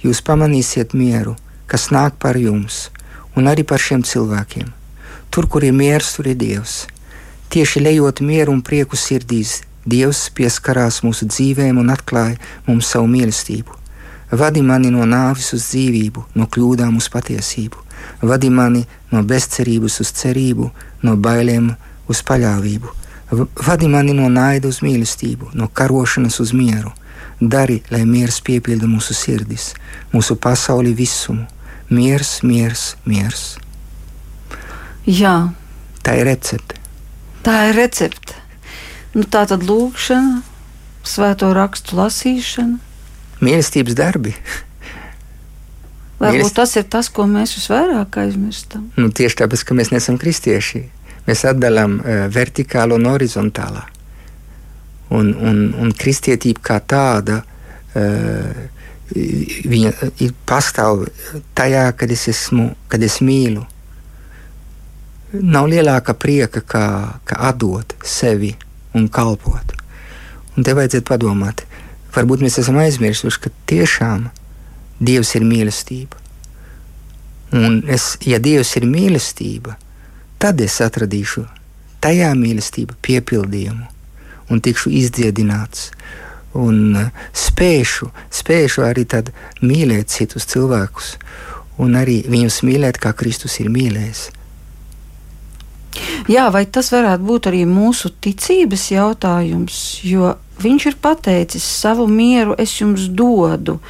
[0.00, 2.88] jūs pamanīsiet mieru kas nāk par jums
[3.36, 4.70] un arī par šiem cilvēkiem.
[5.30, 6.84] Tur, kur ir miers, tur ir Dievs.
[7.50, 13.80] Tieši lejot mieru un prieku sirdīs, Dievs pieskarās mūsu dzīvēm un atklāja mums savu mīlestību.
[14.34, 17.82] Vadi mani no nāves uz dzīvību, no kļūdām uz patiesību.
[18.22, 20.70] Vadi mani no bezcerības uz cerību,
[21.04, 21.68] no bailēm
[22.08, 22.94] uz paļāvību.
[23.66, 26.92] Vadi mani no naida uz mīlestību, no karošanas uz mieru.
[27.40, 29.72] Dari, lai miers piepilda mūsu sirdis,
[30.14, 31.46] mūsu pasauli visumu.
[31.94, 33.42] Miers, miers, miers.
[35.06, 35.52] Jā.
[36.02, 36.80] Tā ir recepte.
[37.46, 38.34] Tā ir recepte.
[39.14, 40.40] Nu, tā tad lūkšana,
[41.06, 42.80] svēto rakstu lasīšana.
[43.44, 44.34] Mīlestības darbi.
[46.18, 46.56] Varbūt Mīlest...
[46.56, 48.88] tas ir tas, ko mēs visvairāk aizmirstam.
[48.98, 50.82] Nu, tieši tāpēc, ka mēs neesam kristieši.
[51.28, 53.84] Mēs atdalām uh, vertikālo un horizontālā.
[55.14, 58.64] Un, un, un kristietība kā tāda, uh,
[59.14, 59.92] viņa
[60.22, 61.06] ir pastāv
[61.56, 63.64] tajā, kad es esmu, kad es mīlu.
[65.34, 66.86] Nav lielāka prieka, kā,
[67.26, 68.52] kā atdot sevi
[68.94, 69.74] un kalpot.
[70.54, 71.64] Un te vajadzētu padomāt,
[72.14, 74.30] varbūt mēs esam aizmirsuši, ka tiešām
[75.04, 76.20] Dievs ir mīlestība.
[77.58, 79.74] Un es, ja Dievs ir mīlestība,
[80.38, 81.42] tad es atradīšu
[82.04, 83.90] tajā mīlestībā piepildījumu
[84.50, 85.90] un tikšu izdziedināts.
[86.54, 89.04] Un spēšu, spēšu arī
[89.60, 91.16] mīlēt citus cilvēkus,
[91.82, 94.28] un arī viņus mīlēt, kā Kristus ir mīlējis.
[96.30, 102.56] Jā, vai tas varētu būt arī mūsu ticības jautājums, jo viņš ir pateicis savu mieru
[102.58, 103.80] es jums dodu.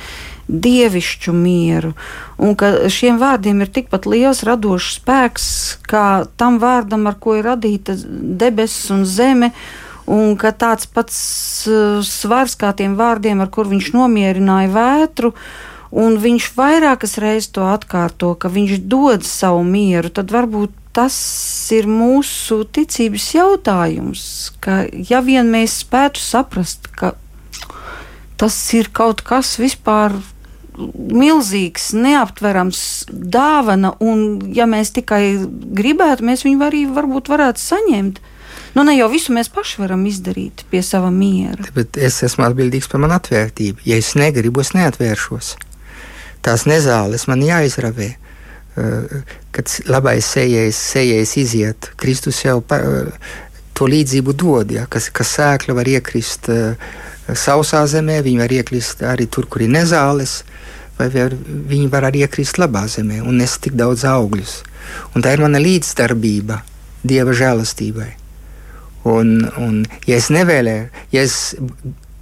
[0.45, 1.95] Dievišķu mieru,
[2.37, 5.47] un ka šiem vārdiem ir tikpat liels radošs spēks,
[5.89, 9.55] kā tam vārdam, ar ko ir radīta debesis un zeme,
[10.11, 11.19] un ka tāds pats
[11.71, 15.35] uh, svars kā tiem vārdiem, ar kur viņš nomierināja vētru,
[15.95, 21.17] un viņš vairākas reizes to atkārto, ka viņš dod savu mieru, tad varbūt tas
[21.75, 24.23] ir mūsu ticības jautājums.
[24.63, 27.15] Ka, ja vien mēs spētu saprast, ka
[28.39, 30.15] tas ir kaut kas vispār
[30.75, 32.81] milzīgs, neaptverams
[33.11, 35.37] dāvana, un ja mēs tikai
[35.79, 38.23] gribētu, mēs viņu arī varbūt varētu saņemt.
[38.75, 41.69] Nu, ne jau visu mēs paši varam izdarīt pie sava miera.
[41.77, 43.85] Bet es esmu atbildīgs par manu atvērtību.
[43.87, 45.55] Ja es negribu, es neatvēršos.
[46.45, 48.11] Tās nezāles man jāizravē.
[48.75, 49.19] Eh,
[49.55, 53.29] kad labais sējais, sējais iziet, Kristus jau pa, eh,
[53.75, 56.77] to līdzību dod, ja, kas, kas sēkla var iekrist uh,
[57.35, 60.43] sausā zemē, viņi var iekrist arī tur, kur ir nezāles,
[60.99, 64.61] vai var, viņi var arī iekrist labā zemē un nes tik daudz augļus.
[65.15, 66.61] Un tā ir mana līdzdarbība
[67.05, 68.24] Dieva žēlastībai.
[69.05, 71.35] Un, un ja es nevēlēju, ja es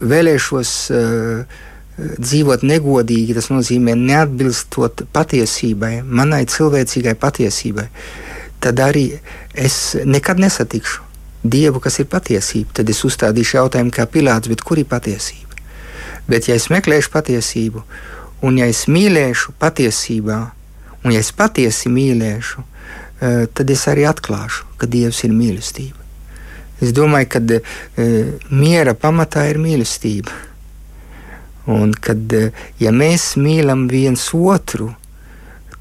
[0.03, 1.61] vēlēšos uh,
[1.99, 7.87] dzīvot negodīgi, tas nozīmē neatbilstot patiesībai, manai cilvēcīgai patiesībai,
[8.62, 9.07] tad arī
[9.55, 11.11] es nekad nesatikšu
[11.43, 12.70] Dievu, kas ir patiesība.
[12.78, 15.57] Tad es uzstādīšu jautājumu, kā Pilārs, kur ir patiesība?
[16.30, 17.83] Bet, ja es meklēšu patiesību,
[18.47, 20.39] un ja es mīlēšu patiesībā,
[21.03, 26.01] un ja es patiesi mīlēšu, eh, tad es arī atklāšu, ka Dievs ir mīlestība.
[26.83, 30.35] Es domāju, ka eh, miera pamatā ir mīlestība.
[31.70, 32.51] Un kad eh,
[32.83, 34.91] ja mēs mīlam viens otru,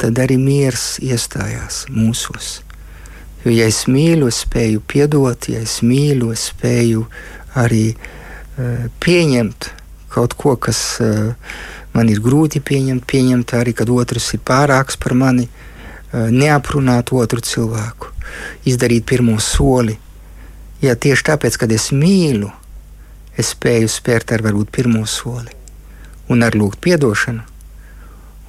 [0.02, 2.60] tad arī miers iestājās mūsos.
[3.42, 7.08] Jo, ja es mīlu, es spēju piedot, ja es mīlu, es spēju
[7.58, 9.72] arī uh, pieņemt
[10.14, 11.34] kaut ko, kas uh,
[11.96, 17.42] man ir grūti pieņemt, pieņemt arī, kad otrs ir pārāks par mani, uh, neaprunāt otru
[17.42, 18.14] cilvēku,
[18.70, 19.98] izdarīt pirmo soli.
[20.82, 22.50] Ja tieši tāpēc, kad es mīlu,
[23.38, 25.54] es spēju spērt ar varbūt pirmo soli
[26.32, 27.44] un ar lūgt atdošanu,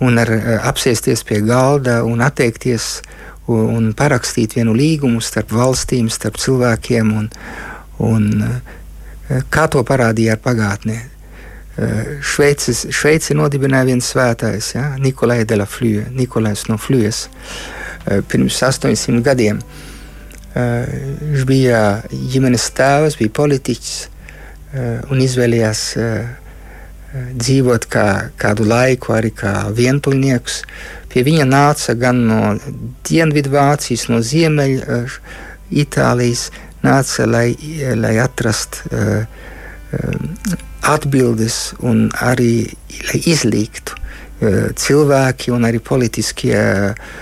[0.02, 2.88] un ar eh, apsēsties pie galda un atteikties
[3.52, 7.28] un parakstīt vienu līgumu starp valstīm, starp cilvēkiem, un,
[8.06, 10.98] un eh, kā to parādīja ar pagātnē.
[11.02, 14.88] Eh, Šveicis, Šveici nodibināja viens svētājs, ja?
[15.02, 17.26] Nikolai de la Flue, Nikolais no Flues,
[18.28, 19.60] pirms 800 gadiem.
[20.52, 21.82] Viņš bija
[22.12, 23.94] ģimenes tēvs, bija politiķis
[25.12, 25.84] un izvēlējās
[27.12, 28.06] dzīvot kā,
[28.40, 30.58] kādu laiku arī kā vientuļnieks.
[31.12, 32.40] Pie viņa nāca gan no
[33.08, 35.00] Dienvidvācijas, no Ziemeļa
[35.82, 36.50] Itālijas,
[36.84, 37.48] nāca, lai,
[37.96, 39.00] lai atrastu
[40.88, 42.54] atbildes un arī
[43.28, 44.00] izlīgtu
[44.82, 47.20] cilvēki un arī politiskie, uh,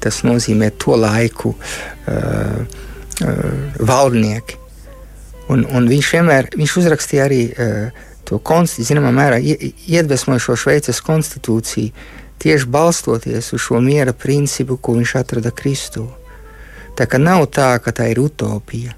[0.00, 3.38] tas nozīmē to laiku uh, uh,
[3.80, 4.60] valdnieki.
[5.52, 7.40] Un, un viņš vienmēr viņš uzrakstīja arī
[8.24, 11.92] to zināmā mērā iedvesmoja šo Šveices konstitūciju
[12.40, 16.06] tieši balstoties uz šo miera principu, ko viņš atrada Kristū.
[16.96, 18.94] Tā ka nav tā, ka tā ir utopija.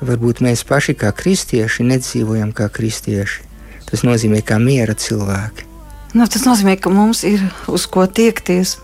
[0.00, 3.46] Varbūt mēs paši kā kristieši nedzīvojam kā kristieši.
[3.88, 5.69] Tas nozīmē, kā miera cilvēki.
[6.10, 8.74] Nu, tas nozīmē, ka mums ir uz ko tiekties.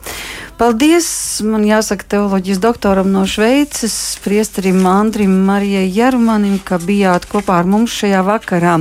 [0.61, 1.09] Paldies!
[1.43, 7.97] Man jāsaka teoloģijas doktoram no Šveices, priesterim Andrim Marijai Jermanim, ka bijāt kopā ar mums
[7.99, 8.77] šajā vakarā.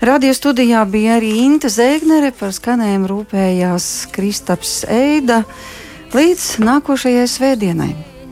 [0.00, 5.42] Radio studijā bija arī Inte Zēgnere, par skanējumu rūpējās Kristaps Eida.
[6.16, 8.19] Līdz nākošajai svētdienai!